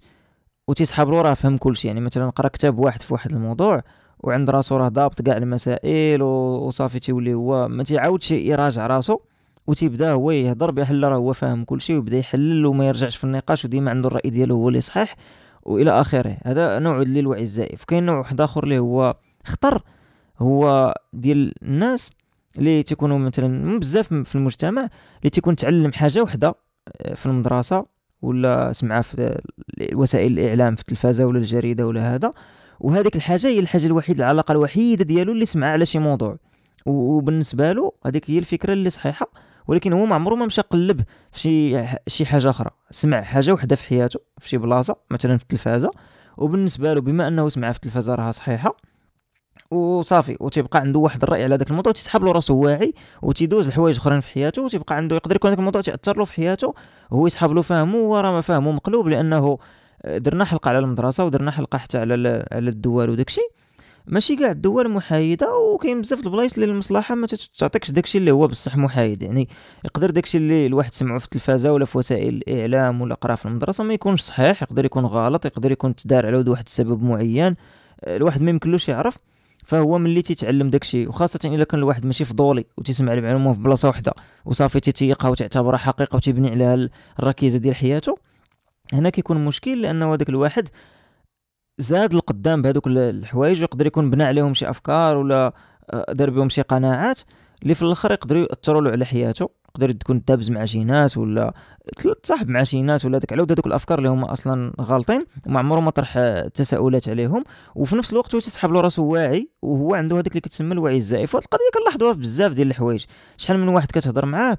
وتيسحاب 0.68 1.10
له 1.10 1.22
راه 1.22 1.34
فهم 1.34 1.58
كلشي. 1.58 1.88
يعني 1.88 2.00
مثلا 2.00 2.30
قرأ 2.30 2.48
كتاب 2.48 2.78
واحد 2.78 3.02
في 3.02 3.12
واحد 3.12 3.32
الموضوع 3.32 3.82
وعند 4.22 4.50
راسو 4.50 4.76
راه 4.76 4.88
ضابط 4.88 5.22
كاع 5.22 5.36
المسائل 5.36 6.22
وصافي 6.22 7.00
تيولي 7.00 7.34
هو 7.34 7.68
ما 7.68 7.84
تيعاودش 7.84 8.30
يراجع 8.30 8.86
راسو 8.86 9.18
وتيبدا 9.66 10.12
هو 10.12 10.30
يهضر 10.30 10.70
بحال 10.70 11.04
راه 11.04 11.16
هو 11.16 11.32
فاهم 11.32 11.64
كلشي 11.64 11.94
ويبدا 11.94 12.18
يحلل 12.18 12.66
وما 12.66 12.88
يرجعش 12.88 13.16
في 13.16 13.24
النقاش 13.24 13.64
وديما 13.64 13.90
عنده 13.90 14.08
الرأي 14.08 14.30
ديالو 14.30 14.56
هو 14.56 14.68
اللي 14.68 14.80
صحيح 14.80 15.16
والى 15.62 16.00
آخره. 16.00 16.36
هذا 16.44 16.78
نوع 16.78 17.02
ديال 17.02 17.18
الوعي 17.18 17.42
الزائف. 17.42 17.84
كاين 17.84 18.06
نوع 18.06 18.18
واحد 18.18 18.40
آخر 18.40 18.64
اللي 18.64 18.78
هو 18.78 19.16
خطر 19.44 19.82
هو 20.38 20.94
ديال 21.12 21.52
الناس 21.62 22.12
اللي 22.58 22.82
تيكونوا 22.82 23.18
مثلا 23.18 23.78
بزاف 23.78 24.14
في 24.14 24.34
المجتمع 24.34 24.88
اللي 25.18 25.30
تيكون 25.30 25.56
تعلم 25.56 25.92
حاجة 25.92 26.22
وحدة 26.22 26.54
آه، 27.00 27.14
في 27.14 27.26
المدرسة 27.26 27.86
ولا 28.22 28.72
سمعها 28.72 29.02
في 29.02 29.40
وسائل 29.92 30.38
الإعلام 30.38 30.74
في 30.74 30.80
التلفازة 30.80 31.26
ولا 31.26 31.38
الجريدة 31.38 31.86
ولا 31.86 32.14
هذا. 32.14 32.32
وهذيك 32.82 33.16
الحاجة 33.16 33.46
هي 33.46 33.58
الحاجة 33.58 33.86
الوحيدة 33.86 34.24
العلاقة 34.24 34.52
الوحيدة 34.52 35.04
ديالو 35.04 35.32
اللي 35.32 35.46
سمعها 35.46 35.72
على 35.72 35.86
شي 35.86 35.98
موضوع. 35.98 36.36
وبالنسبة 36.86 37.72
له 37.72 37.92
هذيك 38.06 38.30
هي 38.30 38.38
الفكرة 38.38 38.72
اللي 38.72 38.90
صحيحة 38.90 39.26
ولكن 39.68 39.92
هو 39.92 40.06
ما 40.06 40.14
عمره 40.14 40.34
ما 40.34 40.46
مشى 40.46 40.60
قلب 40.60 41.02
في 41.32 41.40
شي 41.40 41.86
شي 42.06 42.26
حاجة 42.26 42.50
أخرى. 42.50 42.70
سمع 42.90 43.22
حاجة 43.22 43.52
وحدة 43.52 43.76
في 43.76 43.84
حياته 43.84 44.20
في 44.38 44.48
شي 44.48 44.56
بلاصة 44.58 44.96
مثلا 45.10 45.36
في 45.36 45.42
التلفازة. 45.42 45.90
وبالنسبة 46.36 46.94
له 46.94 47.00
بما 47.00 47.28
أنه 47.28 47.48
سمعها 47.48 47.72
في 47.72 47.76
التلفازة 47.78 48.14
راها 48.14 48.32
صحيحة 48.32 48.76
وصافي 49.70 50.36
وتيبقى 50.40 50.80
عنده 50.80 50.98
واحد 50.98 51.22
الرأي 51.22 51.44
على 51.44 51.56
ذاك 51.56 51.70
الموضوع 51.70 51.92
تيسحب 51.92 52.24
له 52.24 52.32
راسو 52.32 52.54
واعي 52.64 52.94
وتيدوز 53.22 53.66
الحوايج 53.66 53.96
أخرين 53.96 54.20
في 54.20 54.28
حياته 54.28 54.62
وتيبقى 54.62 54.96
عنده 54.96 55.16
يقدر 55.16 55.36
يكون 55.36 55.50
ذاك 55.50 55.58
الموضوع 55.58 55.82
تأثر 55.82 56.18
له 56.18 56.24
في 56.24 56.32
حياته 56.32 56.74
وهو 57.10 57.26
يسحب 57.26 57.52
له 57.52 57.62
فهمه 57.62 57.98
وراه 57.98 58.30
ما 58.30 58.40
فهمه 58.40 58.72
مقلوب 58.72 59.08
لأنه 59.08 59.58
درنا 60.06 60.44
حلقة 60.44 60.68
على 60.68 60.78
المدرسة 60.78 61.24
ودرنا 61.24 61.50
حلقة 61.50 61.78
حتى 61.78 61.98
على 61.98 62.44
على 62.52 62.70
الدول 62.70 63.10
وداكشي. 63.10 63.40
ماشي 64.06 64.36
كاع 64.36 64.50
الدول 64.50 64.88
محايدة 64.88 65.56
وكاين 65.56 66.00
بزاف 66.00 66.26
البلايص 66.26 66.54
اللي 66.54 66.72
المصلحة 66.72 67.14
ما 67.14 67.26
تعطيكش 67.58 67.90
داكشي 67.90 68.18
اللي 68.18 68.30
هو 68.30 68.46
بصح 68.46 68.76
محايد. 68.76 69.22
يعني 69.22 69.48
يقدر 69.84 70.10
داكشي 70.10 70.38
اللي 70.38 70.66
الواحد 70.66 70.94
سمعه 70.94 71.18
في 71.18 71.24
التلفازة 71.24 71.72
ولا 71.72 71.84
في 71.84 71.98
وسائل 71.98 72.42
الإعلام 72.48 73.00
ولا 73.00 73.14
قرا 73.14 73.34
في 73.34 73.46
المدرسة 73.46 73.84
ما 73.84 73.94
يكونش 73.94 74.20
صحيح 74.20 74.62
يقدر 74.62 74.84
يكون 74.84 75.06
غلط 75.06 75.46
يقدر 75.46 75.72
يكون 75.72 75.96
تدار 75.96 76.26
على 76.26 76.50
واحد 76.50 76.64
السبب 76.66 77.02
معين 77.02 77.54
الواحد 78.06 78.42
ما 78.42 78.50
يمكنلوش 78.50 78.88
يعرف. 78.88 79.16
فهو 79.64 79.98
ملي 79.98 80.22
تيتعلم 80.22 80.70
داكشي 80.70 81.06
وخاصة 81.06 81.40
إلا 81.44 81.64
كان 81.64 81.78
الواحد 81.78 82.06
ماشي 82.06 82.24
فضولي 82.24 82.64
وتسمع 82.78 83.12
المعلومه 83.12 83.52
في 83.52 83.60
بلاصة 83.60 83.88
واحدة 83.88 84.12
وصافي 84.44 84.80
تيتيقها 84.80 85.28
وتعتبرها 85.28 85.76
حقيقة 85.76 86.16
وتبني 86.16 86.50
عليها 86.50 86.88
الركيزة 87.18 87.58
ديال 87.58 87.74
حياته 87.74 88.16
هنا 88.92 89.10
كيكون 89.10 89.44
مشكل 89.44 89.82
لأنه 89.82 90.14
هذاك 90.14 90.28
الواحد 90.28 90.68
زاد 91.78 92.14
القدام 92.14 92.62
بهذوك 92.62 92.86
الحوايج 92.86 93.60
ويقدر 93.60 93.86
يكون 93.86 94.10
بنى 94.10 94.24
عليهم 94.24 94.54
شي 94.54 94.70
أفكار 94.70 95.16
ولا 95.16 95.52
آه، 95.90 96.12
دار 96.12 96.30
بهم 96.30 96.48
شي 96.48 96.62
قناعات 96.62 97.20
اللي 97.62 97.74
في 97.74 97.82
الآخر 97.82 98.12
يقدروا 98.12 98.42
يأثروا 98.42 98.80
له 98.80 98.90
على 98.90 99.04
حياته. 99.04 99.48
يقدر 99.74 99.92
تكون 99.92 100.24
تابز 100.24 100.50
مع 100.50 100.64
شي 100.64 100.84
ناس 100.84 101.18
ولا 101.18 101.54
تصاحب 102.22 102.48
مع 102.48 102.62
شي 102.62 102.82
ناس 102.82 103.04
ولا 103.04 103.18
داك 103.18 103.32
على 103.32 103.42
هذوك 103.42 103.66
الأفكار 103.66 103.98
اللي 103.98 104.08
هما 104.08 104.32
أصلا 104.32 104.72
غالطين 104.80 105.26
وما 105.46 105.58
عمره 105.58 105.80
ما 105.80 105.90
طرح 105.90 106.18
تساؤلات 106.54 107.08
عليهم. 107.08 107.44
وفي 107.74 107.96
نفس 107.96 108.12
الوقت 108.12 108.34
هو 108.34 108.40
تسحب 108.40 108.72
له 108.72 108.80
راسو 108.80 109.04
واعي 109.04 109.48
وهو 109.62 109.94
عنده 109.94 110.16
هذاك 110.16 110.28
اللي 110.28 110.40
كتسمى 110.40 110.72
الوعي 110.72 110.96
الزائف. 110.96 111.34
وهاد 111.34 111.44
القضية 111.44 111.70
كنلاحظوها 111.74 112.12
في 112.12 112.18
بزاف 112.20 112.52
ديال 112.52 112.68
الحوايج. 112.68 113.04
شحال 113.36 113.58
من 113.58 113.68
واحد 113.68 113.90
كتهضر 113.90 114.26
معاه 114.26 114.58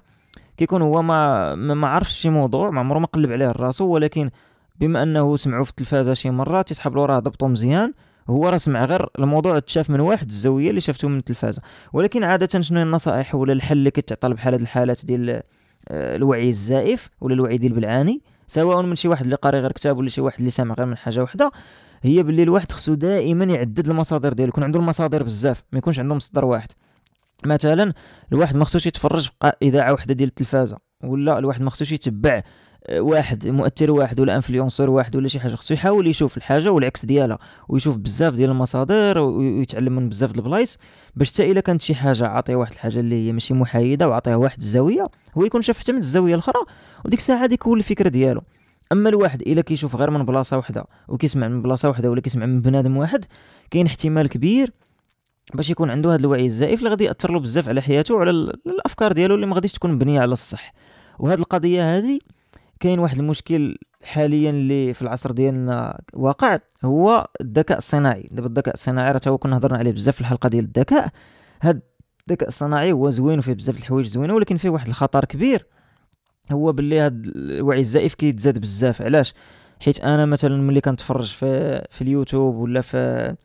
كيكون 0.58 0.82
هو 0.82 1.02
ما 1.02 1.56
ما 1.56 1.88
عرفش 1.88 2.22
شي 2.22 2.30
موضوع 2.30 2.70
ما 2.70 2.80
عمره 2.80 3.00
ما 3.00 3.08
قلب 3.08 3.32
عليه 3.32 3.52
راسو 3.52 3.86
ولكن 3.86 4.30
بما 4.80 5.04
أنه 5.04 5.36
سمعوا 5.36 5.64
في 5.64 5.70
التلفازة 5.70 6.14
شي 6.14 6.30
مره 6.30 6.62
تيسحب 6.62 6.96
له 6.96 7.06
راه 7.06 7.20
ضبطو 7.20 7.48
مزيان 7.48 7.94
هو 8.30 8.50
راه 8.50 8.58
سمع 8.58 8.86
غير 8.86 9.10
الموضوع 9.20 9.60
تشاف 9.60 9.90
من 9.90 10.00
واحد 10.00 10.28
الزاوية 10.28 10.70
اللي 10.70 10.82
شافته 10.82 11.08
من 11.08 11.18
التلفازة. 11.18 11.62
ولكن 11.94 12.24
عادة 12.24 12.62
شنو 12.62 12.78
هي 12.78 12.84
النصائح 12.84 13.36
ولا 13.36 13.54
الحل 13.54 13.78
اللي 13.78 13.92
كتعطى 13.92 14.30
بحال 14.30 14.54
هذه 14.54 14.62
الحالات 14.62 15.06
ديال 15.06 15.30
آه، 15.90 16.16
الوعي 16.16 16.50
الزائف 16.50 17.10
ولا 17.22 17.34
الوعي 17.34 17.58
ديال 17.58 17.74
بالعاني 17.74 18.22
سواء 18.48 18.82
من 18.82 18.96
شي 18.96 19.08
واحد 19.08 19.24
اللي 19.24 19.36
قاري 19.36 19.60
غير 19.60 19.72
كتاب 19.72 19.98
ولا 19.98 20.10
شي 20.10 20.22
واحد 20.22 20.38
اللي 20.40 20.50
سامع 20.50 20.76
غير 20.76 20.88
من 20.88 20.98
حاجة 20.98 21.24
وحدة 21.24 21.52
هي 22.02 22.24
باللي 22.24 22.44
الواحد 22.44 22.72
خصو 22.72 22.94
دائما 22.94 23.46
يعدد 23.46 23.90
المصادر 23.90 24.34
ديالو 24.34 24.50
يكون 24.50 24.64
عنده 24.64 24.80
المصادر 24.80 25.24
بزاف 25.24 25.64
ما 25.72 25.78
يكونش 25.78 26.00
عنده 26.00 26.16
مصدر 26.16 26.46
واحد. 26.46 26.72
مثلا 27.48 27.94
الواحد 28.34 28.56
ما 28.58 28.66
خصوش 28.66 28.86
يتفرج 28.86 29.30
في 29.42 29.52
إذاعة 29.62 29.94
وحدة 29.94 30.14
ديال 30.14 30.30
التلفازة 30.30 30.78
ولا 31.04 31.40
الواحد 31.40 31.62
ما 31.62 31.70
خصوش 31.70 31.92
يتبع 31.92 32.42
واحد 32.92 33.48
مؤثر 33.48 33.92
واحد 33.92 34.20
ولا 34.20 34.36
انفلونسور 34.36 34.90
واحد 34.90 35.16
ولا 35.16 35.28
شي 35.28 35.40
حاجة 35.40 35.56
خصو 35.56 35.74
يحاول 35.74 36.08
يشوف 36.08 36.38
الحاجة 36.38 36.72
والعكس 36.72 37.06
ديالها 37.06 37.38
ويشوف 37.70 37.98
بزاف 37.98 38.34
ديال 38.34 38.50
المصادر 38.50 39.20
ويتعلم 39.20 39.96
من 39.96 40.10
بزاف 40.10 40.36
البلايص 40.36 40.78
باش 41.16 41.32
حتى 41.32 41.52
إلا 41.52 41.62
كانت 41.62 41.82
شي 41.82 41.96
حاجة 41.96 42.28
عاطيه 42.28 42.56
واحد 42.56 42.72
الحاجة 42.72 43.00
اللي 43.00 43.28
هي 43.28 43.32
ماشي 43.34 43.54
محايدة 43.54 44.10
وعاطيها 44.10 44.36
واحد 44.36 44.58
الزاوية 44.58 45.08
هو 45.38 45.46
يكون 45.46 45.62
شاف 45.62 45.80
حتى 45.80 45.92
من 45.92 45.98
الزاوية 45.98 46.34
الأخرى 46.34 46.62
وديك 47.06 47.20
الساعة 47.20 47.46
ديك 47.46 47.68
هو 47.68 47.76
الفكرة 47.76 48.10
ديالو. 48.10 48.42
أما 48.92 49.10
الواحد 49.10 49.42
إلا 49.42 49.62
كيشوف 49.62 49.96
غير 49.96 50.10
من 50.12 50.26
بلاصة 50.26 50.58
واحدة 50.58 50.86
وكيسمع 51.08 51.48
من 51.48 51.62
بلاصة 51.62 51.90
واحدة 51.90 52.12
ولا 52.12 52.22
كيسمع 52.22 52.46
من 52.46 52.62
بنادم 52.62 52.98
واحد 52.98 53.26
كاين 53.72 53.86
احتمال 53.86 54.30
كبير 54.30 54.72
باش 55.54 55.70
يكون 55.70 55.90
عنده 55.90 56.10
هذا 56.10 56.20
الوعي 56.20 56.46
الزائف 56.46 56.80
اللي 56.80 56.90
غادي 56.90 57.04
يأثر 57.04 57.32
له 57.32 57.40
بزاف 57.40 57.70
على 57.70 57.82
حياته 57.82 58.16
وعلى 58.16 58.32
الأفكار 58.32 59.12
ديالو 59.12 59.36
اللي 59.36 59.46
ما 59.46 59.56
غاديش 59.56 59.72
تكون 59.72 59.92
مبنية 59.92 60.22
على 60.22 60.34
الصح. 60.34 60.74
وهذه 61.20 61.40
القضية 61.40 61.98
هذه 61.98 62.20
كاين 62.80 63.00
واحد 63.00 63.18
المشكل 63.18 63.78
حاليا 64.04 64.50
اللي 64.50 64.94
في 64.94 65.02
العصر 65.02 65.32
ديالنا 65.32 66.00
واقع 66.14 66.60
هو 66.86 67.28
الذكاء 67.42 67.78
الصناعي. 67.78 68.30
دابا 68.32 68.48
الذكاء 68.48 68.74
الصناعي 68.74 69.12
راه 69.12 69.22
هو 69.28 69.38
كنا 69.38 69.58
هضرنا 69.58 69.78
عليه 69.78 69.92
بزاف 69.92 70.16
في 70.16 70.22
الحلقة 70.22 70.50
ديال 70.50 70.66
الذكاء. 70.66 71.10
هاد 71.62 71.82
الذكاء 72.28 72.48
الصناعي 72.48 72.92
هو 72.92 73.10
زوين 73.10 73.40
وفيه 73.40 73.54
بزاف 73.54 73.78
الحوايج 73.78 74.06
زوينة 74.08 74.34
ولكن 74.34 74.58
فيه 74.58 74.70
واحد 74.70 74.88
الخطر 74.88 75.26
كبير. 75.26 75.66
هو 76.52 76.72
باللي 76.72 77.00
هاد 77.00 77.32
الوعي 77.36 77.80
الزائف 77.80 78.14
كيتزاد 78.14 78.60
بزاف. 78.60 79.02
علاش؟ 79.02 79.34
حيت 79.80 80.00
أنا 80.00 80.26
مثلا 80.26 80.58
ملي 80.58 80.82
كنتفرج 80.82 81.34
في 81.34 81.82
في 81.92 82.02
اليوتيوب 82.02 82.56
ولا 82.56 82.82
في 82.82 83.36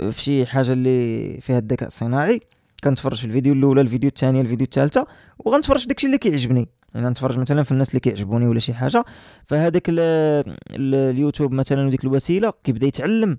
في 0.00 0.22
شي 0.22 0.46
حاجة 0.46 0.72
اللي 0.72 1.38
فيها 1.40 1.58
الذكاء 1.58 1.86
الصناعي. 1.86 2.40
كنتفرج 2.84 3.16
في 3.16 3.24
الفيديو 3.24 3.52
الأولى 3.52 3.80
الفيديو 3.80 4.08
الثانية 4.08 4.40
الفيديو 4.40 4.64
الثالثة 4.64 5.06
وغنتفرج 5.38 5.80
في 5.80 5.86
داكشي 5.86 6.06
اللي 6.06 6.18
كيعجبني. 6.18 6.68
يعني 6.94 7.08
نتفرج 7.08 7.38
مثلا 7.38 7.62
في 7.62 7.72
الناس 7.72 7.88
اللي 7.88 8.00
كيعجبوني 8.00 8.46
ولا 8.46 8.58
شي 8.60 8.74
حاجة. 8.74 9.04
فهذاك 9.46 9.86
اليوتيوب 9.90 11.52
مثلا 11.52 11.86
وديك 11.86 12.04
الوسيلة 12.04 12.52
كيبدا 12.64 12.86
يتعلم 12.86 13.38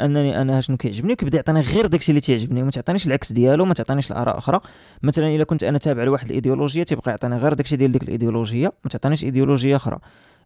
أنني 0.00 0.42
أنا 0.42 0.60
شنو 0.60 0.76
كيعجبني 0.76 1.12
وكيبدا 1.12 1.36
يعطيني 1.36 1.60
غير 1.60 1.86
داكشي 1.86 2.12
اللي 2.12 2.20
تيعجبني 2.20 2.62
وما 2.62 2.70
تعطينيش 2.70 3.06
العكس 3.06 3.32
ديالو 3.32 3.64
ما 3.64 3.74
تعطينيش 3.74 4.10
الآراء 4.10 4.38
أخرى. 4.38 4.60
مثلا 5.02 5.28
إلا 5.28 5.44
كنت 5.44 5.62
أنا 5.62 5.78
تابع 5.78 6.04
لواحد 6.04 6.26
الإيديولوجية 6.26 6.82
تيبقى 6.82 7.10
يعطيني 7.10 7.36
غير 7.36 7.52
داكشي 7.54 7.76
ديال 7.76 7.92
ديك 7.92 8.02
الإيديولوجية 8.02 8.72
ما 8.84 8.90
تعطينيش 8.90 9.24
إيديولوجية 9.24 9.76
أخرى. 9.76 9.98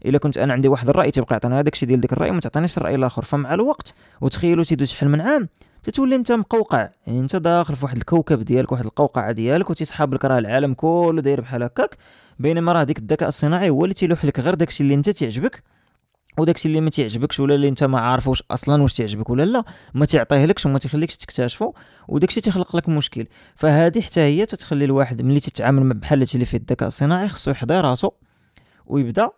إلا 0.05 0.19
كنت 0.19 0.39
أنا 0.39 0.53
عندي 0.53 0.69
واحد 0.69 0.89
الرأي 0.89 1.11
تيبقى 1.11 1.35
يعطيني 1.35 1.55
هذاك 1.55 1.73
الشيء 1.73 1.89
ديال 1.89 2.01
ديك 2.01 2.13
الرأي 2.13 2.31
وما 2.31 2.41
تعطينيش 2.41 2.79
الرأي 2.79 2.95
الآخر. 2.95 3.25
فمع 3.25 3.55
الوقت 3.55 3.95
وتخيلوا 4.21 4.65
تيدوز 4.65 4.89
شحال 4.89 5.09
من 5.09 5.21
عام 5.21 5.49
تتولي 5.83 6.17
أنت 6.17 6.33
مقوقع 6.33 6.89
يعني 7.07 7.21
أنت 7.21 7.37
داخل 7.37 7.77
في 7.77 7.85
واحد 7.85 7.97
الكوكب 7.97 8.41
ديالك 8.43 8.73
واحد 8.73 8.85
القوقعة 8.85 9.33
ديالك 9.33 9.71
وتيسحاب 9.71 10.15
لك 10.15 10.25
راه 10.25 10.39
العالم 10.39 10.75
كله 10.75 11.23
داير 11.23 11.41
بحال 11.41 11.63
هكاك. 11.63 11.97
بينما 12.39 12.73
راه 12.73 12.85
ديك 12.85 12.99
الذكاء 12.99 13.29
الصناعي 13.29 13.71
هو 13.71 13.85
اللي 13.85 13.95
تيلوح 13.95 14.25
لك 14.25 14.41
غير 14.41 14.55
داكشي 14.55 14.83
اللي 14.83 14.95
أنت 14.95 15.11
تيعجبك 15.11 15.63
وداكشي 16.39 16.69
اللي 16.69 16.81
ما 16.81 16.91
تيعجبكش 16.91 17.41
ولا 17.41 17.55
اللي 17.55 17.69
أنت 17.69 17.85
ما 17.85 18.01
عارفوش 18.01 18.43
أصلا 18.51 18.83
واش 18.83 18.95
تيعجبك 18.95 19.31
ولا 19.31 19.43
لا 19.43 19.65
ما 19.95 20.07
تعطيه 20.07 20.45
لكش 20.45 20.67
وما 20.67 20.79
تخليكش 20.79 21.17
تكتشفه 21.17 21.75
وداكشي 22.09 22.41
تيخلق 22.41 22.77
لك 22.77 22.89
مشكل. 22.89 23.27
فهذه 23.57 24.01
حتى 24.01 24.21
هي 24.21 24.47
تتخلي 24.47 24.85
الواحد 24.85 25.23
ملي 25.23 25.41
تتعامل 25.41 25.95
بحال 25.95 26.19
هادشي 26.19 26.35
اللي 26.35 26.47
فيه 26.47 26.59
الذكاء 26.59 26.89
الصناعي 26.89 27.29
خصو 27.29 27.51
يحضي 27.51 27.81
راسو 27.81 28.11
ويبدأ 28.87 29.31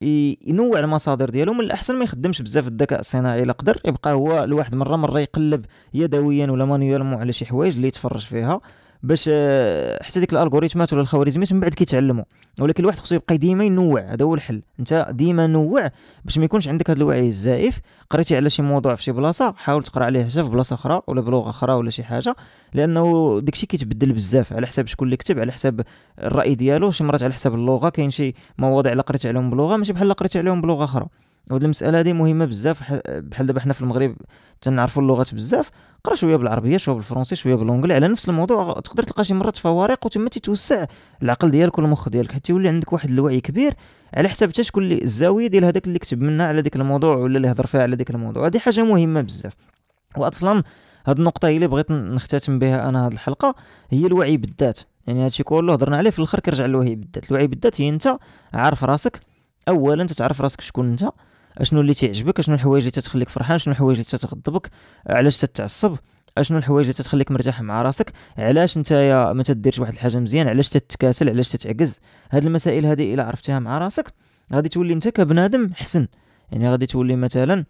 ينوع 0.00 0.80
المصادر 0.80 1.30
ديالو 1.30 1.52
من 1.52 1.60
الأحسن 1.60 1.96
ما 1.96 2.04
يخدمش 2.04 2.42
بزاف 2.42 2.66
الذكاء 2.66 3.00
الصناعي. 3.00 3.42
الا 3.42 3.52
قدر 3.52 3.80
يبقى 3.84 4.12
هو 4.12 4.44
الواحد 4.44 4.74
مرة 4.74 4.96
مرة 4.96 5.20
يقلب 5.20 5.64
يدويا 5.94 6.50
ولا 6.50 6.64
manuellement 6.64 7.14
على 7.20 7.32
شي 7.32 7.46
حوايج 7.46 7.74
اللي 7.74 7.88
يتفرج 7.88 8.20
فيها. 8.26 8.60
باش 9.02 9.30
آه، 9.32 10.02
حتى 10.02 10.20
ديك 10.20 10.32
ال 10.32 10.38
algorithmات 10.38 10.92
ولا 10.92 11.02
الخوارزميات 11.02 11.52
من 11.52 11.60
بعد 11.60 11.74
كيتعلموا. 11.74 12.24
ولكن 12.60 12.82
الواحد 12.82 12.98
خصو 12.98 13.14
يبقى 13.14 13.38
ديما 13.38 13.64
ينوع 13.64 14.00
هذا 14.00 14.24
هو 14.24 14.34
الحل. 14.34 14.62
انت 14.80 15.06
ديما 15.10 15.46
نوع 15.46 15.90
باش 16.24 16.38
ما 16.38 16.44
يكونش 16.44 16.68
عندك 16.68 16.90
هذا 16.90 16.98
الوعي 16.98 17.26
الزائف. 17.26 17.80
قريتي 18.10 18.36
على 18.36 18.50
شي 18.50 18.62
موضوع 18.62 18.94
في 18.94 19.02
شي 19.02 19.12
بلاصة 19.12 19.54
حاول 19.56 19.82
تقرا 19.82 20.04
عليه 20.04 20.24
حتى 20.24 20.42
في 20.44 20.48
بلاصة 20.50 20.74
أخرى 20.74 21.02
ولا 21.06 21.20
بلغة 21.20 21.50
أخرى 21.50 21.72
ولا 21.72 21.90
شي 21.90 22.04
حاجة. 22.04 22.36
لأنه 22.74 23.38
داكشي 23.40 23.66
كيتبدل 23.66 24.12
بزاف 24.12 24.52
على 24.52 24.66
حساب 24.66 24.86
شكون 24.86 25.06
اللي 25.06 25.16
كتب 25.16 25.38
على 25.38 25.52
حساب 25.52 25.84
الرأي 26.18 26.54
ديالو. 26.54 26.90
شي 26.90 27.04
مرات 27.04 27.22
على 27.22 27.32
حساب 27.32 27.54
اللغة 27.54 27.88
كاين 27.88 28.10
شي 28.10 28.34
مواضيع 28.58 28.92
اللي 28.92 29.02
قريت 29.02 29.26
عليهم 29.26 29.50
بلغة 29.50 29.76
ماشي 29.76 29.92
بحال 29.92 30.02
اللي 30.02 30.14
قريت 30.14 30.36
عليهم 30.36 30.60
بلغة 30.60 30.84
أخرى. 30.84 31.06
وهاد 31.50 31.62
المسألة 31.62 32.00
هذه 32.00 32.12
مهمة 32.12 32.44
بزاف 32.44 32.92
بحال 33.08 33.46
دابا 33.46 33.60
حنا 33.60 33.72
في 33.72 33.80
المغرب 33.80 34.16
تنعرفوا 34.60 35.02
اللغات 35.02 35.34
بزاف 35.34 35.70
قرا 36.04 36.14
شوية 36.14 36.36
بالعربية 36.36 36.76
شوية 36.76 36.96
بالفرنسي 36.96 37.36
شوية 37.36 37.54
بالونجلي 37.54 37.94
على 37.94 38.08
نفس 38.08 38.28
الموضوع 38.28 38.80
تقدر 38.80 39.02
تلقى 39.02 39.24
شي 39.24 39.34
مرات 39.34 39.56
فوارق 39.56 40.06
وتما 40.06 40.28
تتوسع 40.28 40.86
العقل 41.22 41.50
ديالك 41.50 41.78
والمخ 41.78 42.08
ديالك 42.08 42.32
حتى 42.32 42.52
يولي 42.52 42.68
عندك 42.68 42.92
واحد 42.92 43.10
الوعي 43.10 43.40
كبير 43.40 43.74
على 44.14 44.28
حساب 44.28 44.48
حتى 44.48 44.64
شكون 44.64 44.92
الزاويه 44.92 45.46
ديال 45.46 45.64
هذاك 45.64 45.86
اللي 45.86 45.98
كتب 45.98 46.20
منها 46.20 46.46
على 46.46 46.62
ديك 46.62 46.76
الموضوع 46.76 47.16
ولا 47.16 47.36
اللي 47.36 47.50
هضر 47.50 47.66
فيها 47.66 47.82
على 47.82 47.96
ديك 47.96 48.10
الموضوع. 48.10 48.46
هذه 48.46 48.58
حاجة 48.58 48.84
مهمة 48.84 49.20
بزاف. 49.20 49.52
واصلا 50.16 50.62
هاد 51.06 51.18
النقطة 51.18 51.48
هي 51.48 51.56
اللي 51.56 51.66
بغيت 51.66 51.90
نختتم 51.90 52.58
بها 52.58 52.88
أنا 52.88 53.06
هاد 53.06 53.12
الحلقة 53.12 53.54
هي 53.90 54.06
الوعي 54.06 54.36
بالذات. 54.36 54.80
يعني 55.06 55.24
هادشي 55.24 55.42
كله 55.42 55.72
هضرنا 55.72 55.96
عليه 55.96 56.10
في 56.10 56.18
الآخر 56.18 56.40
كيرجع 56.40 56.66
للوعي 56.66 56.94
بالذات. 56.94 57.30
الوعي 57.30 57.46
بالذات 57.46 57.80
هي 57.80 57.88
أنت 57.88 58.18
عارف 58.52 58.84
راسك. 58.84 59.20
اولا 59.68 60.06
تعرف 60.06 60.40
راسك 60.40 60.60
شكون 60.60 60.90
أنت. 60.90 61.04
أشنو 61.58 61.80
اللي 61.80 61.94
تيعجبك؟ 61.94 62.38
أشنو 62.38 62.54
الحوايج 62.54 62.82
اللي 62.82 62.90
تتخليك 62.90 63.28
فرحان؟ 63.28 63.58
شنو 63.58 63.72
الحوايج 63.72 63.98
اللي 63.98 64.10
تتغضبك؟ 64.10 64.70
علاش 65.06 65.36
تتعصب؟ 65.38 65.96
أشنو 66.38 66.58
الحوايج 66.58 66.86
اللي 66.86 66.92
تتخليك 66.92 67.30
مرتاح 67.30 67.62
مع 67.62 67.82
راسك؟ 67.82 68.12
علاش 68.38 68.78
نتايا 68.78 69.32
ما 69.32 69.42
تديرش 69.42 69.78
واحد 69.78 69.92
الحاجة 69.92 70.18
مزيان؟ 70.18 70.48
علاش 70.48 70.68
تتكاسل؟ 70.68 71.28
علاش 71.28 71.48
تتعجز؟ 71.48 72.00
هاد 72.30 72.46
المسائل 72.46 72.86
هذه 72.86 73.14
إلا 73.14 73.22
عرفتيها 73.24 73.58
مع 73.58 73.78
راسك 73.78 74.12
غادي 74.52 74.68
تولي 74.68 74.94
انت 74.94 75.08
كبنادم 75.08 75.70
حسن. 75.74 76.08
يعني 76.52 76.70
غادي 76.70 76.86
تولي 76.86 77.16
مثلا 77.16 77.64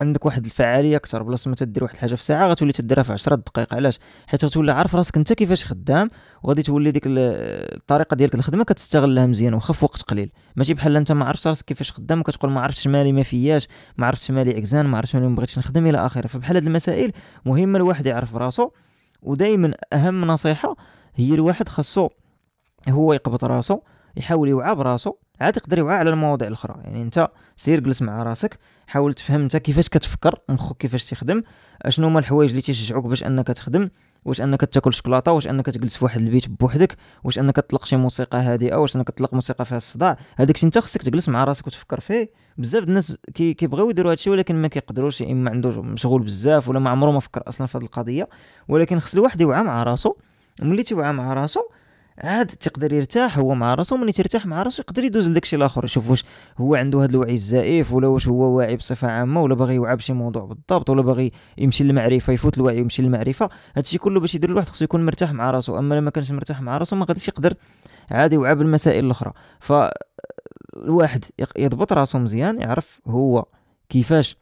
عندك 0.00 0.26
واحد 0.26 0.44
الفعاليه 0.44 0.96
أكثر 0.96 1.22
بلاصة 1.22 1.48
ما 1.48 1.54
تدير 1.54 1.84
واحد 1.84 1.94
الحاجة 1.94 2.14
في 2.14 2.24
ساعة 2.24 2.48
غتولي 2.48 2.72
تديرها 2.72 3.02
في 3.02 3.12
10 3.12 3.34
دقائق 3.34 3.74
علاش؟ 3.74 3.98
حيت 4.26 4.44
غتولي 4.44 4.72
عارف 4.72 4.96
راسك 4.96 5.16
انت 5.16 5.32
كيفاش 5.32 5.64
خدام 5.64 6.08
وغادي 6.42 6.62
تولي 6.62 6.90
ديك 6.90 7.02
الطريقة 7.06 8.14
ديالك 8.14 8.34
الخدمة 8.34 8.64
كتستغلها 8.64 9.26
مزيان 9.26 9.54
وخا 9.54 9.72
في 9.72 9.84
وقت 9.84 10.02
قليل. 10.02 10.32
ماشي 10.56 10.74
بحال 10.74 10.96
انت 10.96 11.12
ما 11.12 11.24
عرفتش 11.24 11.46
راسك 11.46 11.64
كيفاش 11.64 11.92
خدام 11.92 12.20
وكتقول 12.20 12.50
ما 12.50 12.60
عرفتش 12.60 12.86
مالي 12.86 13.12
ما 13.12 13.22
فياش 13.22 13.68
ما 13.96 14.06
عرفتش 14.06 14.30
مالي 14.30 14.56
عكزان 14.56 14.86
ما 14.86 14.96
عرفتش 14.96 15.14
مالي 15.14 15.28
ما 15.28 15.34
بغيتش 15.34 15.58
نخدم 15.58 15.86
إلى 15.86 16.06
آخره. 16.06 16.26
فبحال 16.26 16.56
هاد 16.56 16.66
المسائل 16.66 17.12
مهمه 17.44 17.78
الواحد 17.78 18.06
يعرف 18.06 18.36
راسو 18.36 18.70
ودائما 19.22 19.74
أهم 19.92 20.24
نصيحة 20.24 20.76
هي 21.14 21.34
الواحد 21.34 21.68
خاصو 21.68 22.08
هو 22.88 23.12
يقبط 23.12 23.44
راسو 23.44 23.80
يحاول 24.16 24.48
يوعى 24.48 24.74
براسو 24.74 25.14
عاد 25.40 25.56
يقدر 25.56 25.78
يوعى 25.78 25.96
على 25.96 26.10
المواضيع 26.10 26.48
الأخرى. 26.48 26.74
يعني 26.84 27.02
انت 27.02 27.28
سير 27.56 27.80
جلس 27.80 28.02
مع 28.02 28.22
راسك 28.22 28.58
حاول 28.86 29.14
تفهم 29.14 29.42
انت 29.42 29.56
كيفاش 29.56 29.88
كتفكر 29.88 30.38
مخك 30.48 30.76
كيفاش 30.76 31.04
تخدم 31.04 31.42
اشنو 31.82 32.06
هما 32.06 32.18
الحوايج 32.18 32.50
اللي 32.50 32.62
تيشجعوك 32.62 33.06
باش 33.06 33.24
انك 33.24 33.46
تخدم 33.46 33.88
واش 34.24 34.40
انك 34.40 34.60
تاكل 34.64 34.92
شوكولاتة 34.92 35.32
واش 35.32 35.46
انك 35.46 35.66
تجلس 35.66 35.96
في 35.96 36.04
واحد 36.04 36.20
البيت 36.20 36.48
بوحدك 36.48 36.96
واش 37.24 37.38
انك 37.38 37.56
تطلق 37.56 37.84
شي 37.84 37.96
موسيقى 37.96 38.38
هادئة 38.38 38.76
واش 38.76 38.96
انك 38.96 39.08
تطلق 39.08 39.34
موسيقى 39.34 39.64
فيها 39.64 39.76
الصداع. 39.76 40.18
هذاك 40.36 40.64
انت 40.64 40.78
خصك 40.78 41.02
تجلس 41.02 41.28
مع 41.28 41.44
راسك 41.44 41.66
وتفكر 41.66 42.00
فيه. 42.00 42.30
بزاف 42.58 42.84
الناس 42.84 43.18
كي 43.34 43.54
كيبغيو 43.54 43.90
يديروا 43.90 44.10
هادشي 44.12 44.30
ولكن 44.30 44.56
ما 44.56 44.68
كيقدروش 44.68 45.20
يا 45.20 45.32
إما 45.32 45.50
عنده 45.50 45.82
مشغول 45.82 46.22
بزاف 46.22 46.68
ولا 46.68 46.78
ما 46.78 46.90
عمره 46.90 47.10
ما 47.10 47.20
فكر 47.20 47.42
أصلا 47.48 47.66
في 47.66 47.78
هذه 47.78 47.84
القضية 47.84 48.28
ولكن 48.68 48.98
خص 48.98 49.14
الواحد 49.14 49.40
يوعى 49.40 49.62
مع 49.62 49.82
راسو. 49.82 50.14
ملي 50.62 50.82
تيوعى 50.82 51.12
مع 51.12 51.32
راسو 51.32 51.60
عاد 52.18 52.46
تقدر 52.46 52.92
يرتاح 52.92 53.38
هو 53.38 53.54
مع 53.54 53.74
راسو 53.74 53.96
ملي 53.96 54.12
ترتاح 54.12 54.46
مع 54.46 54.62
راسو 54.62 54.82
يقدر 54.82 55.04
يدوز 55.04 55.28
لداكشي 55.28 55.56
الآخر. 55.56 55.84
يشوف 55.84 56.10
واش 56.10 56.24
هو 56.58 56.74
عنده 56.74 56.98
هذا 56.98 57.10
الوعي 57.10 57.32
الزائف 57.32 57.92
ولا 57.92 58.06
واش 58.06 58.28
هو 58.28 58.56
واعي 58.56 58.76
بصفة 58.76 59.10
عامة 59.10 59.42
ولا 59.42 59.54
باغي 59.54 59.74
يوعى 59.74 59.96
بشي 59.96 60.12
موضوع 60.12 60.44
بالضبط 60.44 60.90
ولا 60.90 61.02
باغي 61.02 61.32
يمشي 61.58 61.84
للمعرفة 61.84 62.32
يفوت 62.32 62.58
الوعي 62.58 62.76
ويمشي 62.76 63.02
للمعرفة. 63.02 63.50
هادشي 63.76 63.98
كله 63.98 64.20
باش 64.20 64.34
يدير 64.34 64.50
الواحد 64.50 64.68
خصو 64.68 64.84
يكون 64.84 65.06
مرتاح 65.06 65.32
مع 65.32 65.50
راسو. 65.50 65.78
أما 65.78 65.94
لما 65.94 66.10
كانش 66.10 66.30
مرتاح 66.30 66.60
مع 66.60 66.78
راسو 66.78 66.96
ما 66.96 67.06
غاديش 67.08 67.28
يقدر 67.28 67.54
عادي 68.10 68.34
يوعى 68.34 68.54
بالمسائل 68.54 69.04
الأخرى. 69.04 69.32
فالواحد 69.60 71.24
يضبط 71.56 71.92
راسو 71.92 72.18
مزيان 72.18 72.60
يعرف 72.60 73.00
هو 73.06 73.44
كيفاش 73.88 74.36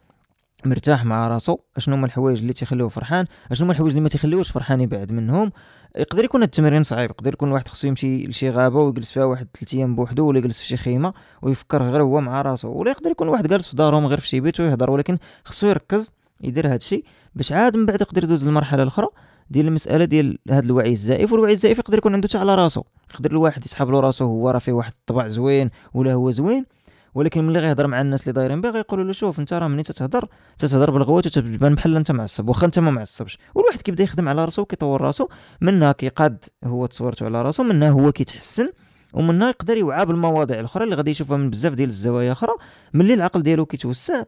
مرتاح 0.65 1.05
مع 1.05 1.29
راسو 1.29 1.59
أشنو 1.77 1.95
هما 1.95 2.07
الحوايج 2.07 2.39
اللي 2.39 2.53
تيخليوه 2.53 2.89
فرحان 2.89 3.27
أشنو 3.51 3.65
هما 3.65 3.73
الحوايج 3.73 3.91
اللي 3.91 4.03
ما 4.03 4.09
تيخليوش 4.09 4.51
فرحان 4.51 4.81
يبعد 4.81 5.13
منهم. 5.13 5.53
يقدر 5.97 6.25
يكون 6.25 6.43
التمرين 6.43 6.83
صعيب 6.83 7.11
يقدر 7.11 7.33
يكون 7.33 7.49
الواحد 7.49 7.69
خصو 7.69 7.87
يمشي 7.87 8.27
لشي 8.27 8.51
غابة 8.51 8.81
ويجلس 8.81 9.11
فيها 9.11 9.25
واحد 9.25 9.49
ثلاث 9.55 9.75
أيام 9.75 9.97
بوحدو 9.97 10.27
ولا 10.27 10.39
يجلس 10.39 10.61
في 10.61 10.67
شي 10.67 10.77
خيمة 10.77 11.15
ويفكر 11.43 11.83
غير 11.83 12.03
هو 12.03 12.21
مع 12.21 12.43
راسو 12.43 12.69
ولا 12.69 12.91
يقدر 12.91 13.11
يكون 13.11 13.29
واحد 13.29 13.47
جالس 13.47 13.69
في 13.69 13.77
دارهم 13.77 14.07
غير 14.07 14.21
في 14.21 14.29
شي 14.29 14.41
بيت 14.41 14.61
ويهضر 14.61 14.91
ولكن 14.91 15.19
خصو 15.45 15.67
يركز 15.67 16.15
يدير 16.41 16.67
هذا 16.67 16.77
الشيء 16.77 17.05
باش 17.35 17.53
عاد 17.53 17.77
من 17.77 17.87
بعد 17.87 18.01
يقدر 18.01 18.25
يدوز 18.25 18.45
للمرحلة 18.45 18.83
الأخرى 18.83 19.07
ديال 19.51 19.67
المسألة 19.67 20.05
ديال 20.05 20.39
هذا 20.51 20.67
الوعي 20.67 20.93
الزائف 20.93 21.33
والوعي 21.33 21.53
الزائف 21.53 21.79
يقدر 21.79 21.99
يكون 21.99 22.15
عنده 22.15 22.29
حتى 22.29 22.39
على 22.39 22.55
راسو 22.55 22.83
يقدر 23.15 23.31
الواحد 23.31 23.65
يسحب 23.65 23.91
له 23.91 24.01
راسو 24.01 24.25
هو 24.25 24.51
راه 24.51 24.59
فيه 24.59 24.73
واحد 24.73 24.93
الطبع 24.93 25.29
زوين 25.29 25.71
ولا 25.95 26.13
هو 26.13 26.31
زوين. 26.31 26.67
ولكن 27.15 27.47
ملي 27.47 27.59
غيهضر 27.59 27.87
مع 27.87 28.01
الناس 28.01 28.23
اللي 28.23 28.33
دايرين 28.33 28.61
به 28.61 28.71
غيقولوا 28.71 29.05
له 29.05 29.13
شوف 29.13 29.41
انت 29.41 29.53
راه 29.53 29.69
ملي 29.69 29.83
تتهضر 29.83 30.29
تتهضر 30.59 30.91
بالغوات 30.91 31.27
وتبان 31.27 31.75
بحال 31.75 31.97
انت 31.97 32.13
معصب 32.13 32.49
واخا 32.49 32.67
انت 32.67 32.79
ما 32.79 32.91
معصبش. 32.91 33.39
والواحد 33.55 33.83
كيبدا 33.83 34.05
يخدم 34.05 34.29
على 34.29 34.45
راسو 34.45 34.63
وكيطور 34.63 35.01
راسو 35.01 35.29
منها 35.61 35.93
كيقاد 35.93 36.45
هو 36.65 36.87
تصورته 36.87 37.27
على 37.27 37.43
راسو 37.43 37.63
منها 37.63 37.91
هو 37.91 38.13
كيتحسن 38.13 38.71
ومنها 39.13 39.49
يقدر 39.49 39.77
يوعى 39.77 40.07
بالمواضيع 40.07 40.61
الأخرى 40.61 40.85
اللي 40.85 40.95
غادي 40.95 41.11
يشوفها 41.11 41.37
من 41.37 41.51
بزاف 41.51 41.75
ديال 41.75 41.89
الزوايا 41.89 42.33
أخرى 42.33 42.53
ملي 42.95 43.15
العقل 43.15 43.43
ديالو 43.43 43.67
كيتوسع. 43.67 44.23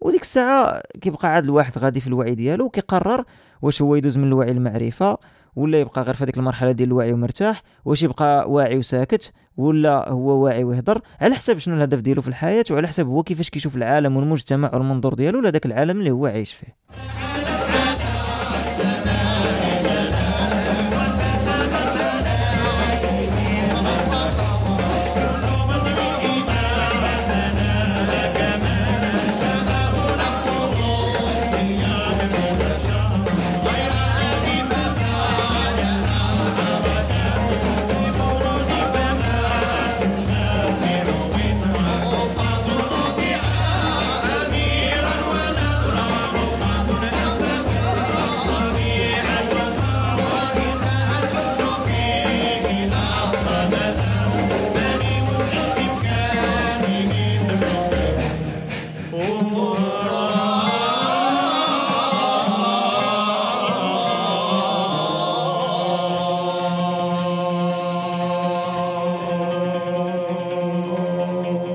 وديك 0.00 0.22
الساعة 0.22 0.82
كيبقى 1.00 1.28
عاد 1.28 1.44
الواحد 1.44 1.78
غادي 1.78 2.00
في 2.00 2.06
الوعي 2.06 2.34
ديالو 2.34 2.64
وكيقرر 2.64 3.24
واش 3.62 3.82
هو 3.82 3.94
يدوز 3.96 4.18
من 4.18 4.28
الوعي 4.28 4.52
للمعرفه 4.52 5.18
ولا 5.58 5.80
يبقى 5.80 6.02
غير 6.02 6.14
في 6.14 6.24
هذيك 6.24 6.36
المرحلة 6.36 6.72
ديال 6.72 6.88
الوعي 6.88 7.12
ومرتاح 7.12 7.62
واش 7.84 8.02
يبقى 8.02 8.50
واعي 8.50 8.78
وساكت 8.78 9.32
ولا 9.56 10.08
هو 10.08 10.44
واعي 10.44 10.64
ويهضر 10.64 11.00
على 11.20 11.34
حساب 11.34 11.58
شنو 11.58 11.74
الهدف 11.74 12.00
ديالو 12.00 12.22
في 12.22 12.28
الحياة 12.28 12.64
وعلى 12.70 12.88
حساب 12.88 13.06
هو 13.06 13.22
كيفاش 13.22 13.50
كيشوف 13.50 13.76
العالم 13.76 14.16
والمجتمع 14.16 14.70
والمنظور 14.74 15.14
ديالو 15.14 15.38
ولا 15.38 15.50
داك 15.50 15.66
العالم 15.66 15.98
اللي 15.98 16.10
هو 16.10 16.26
عايش 16.26 16.52
فيه. 16.52 16.76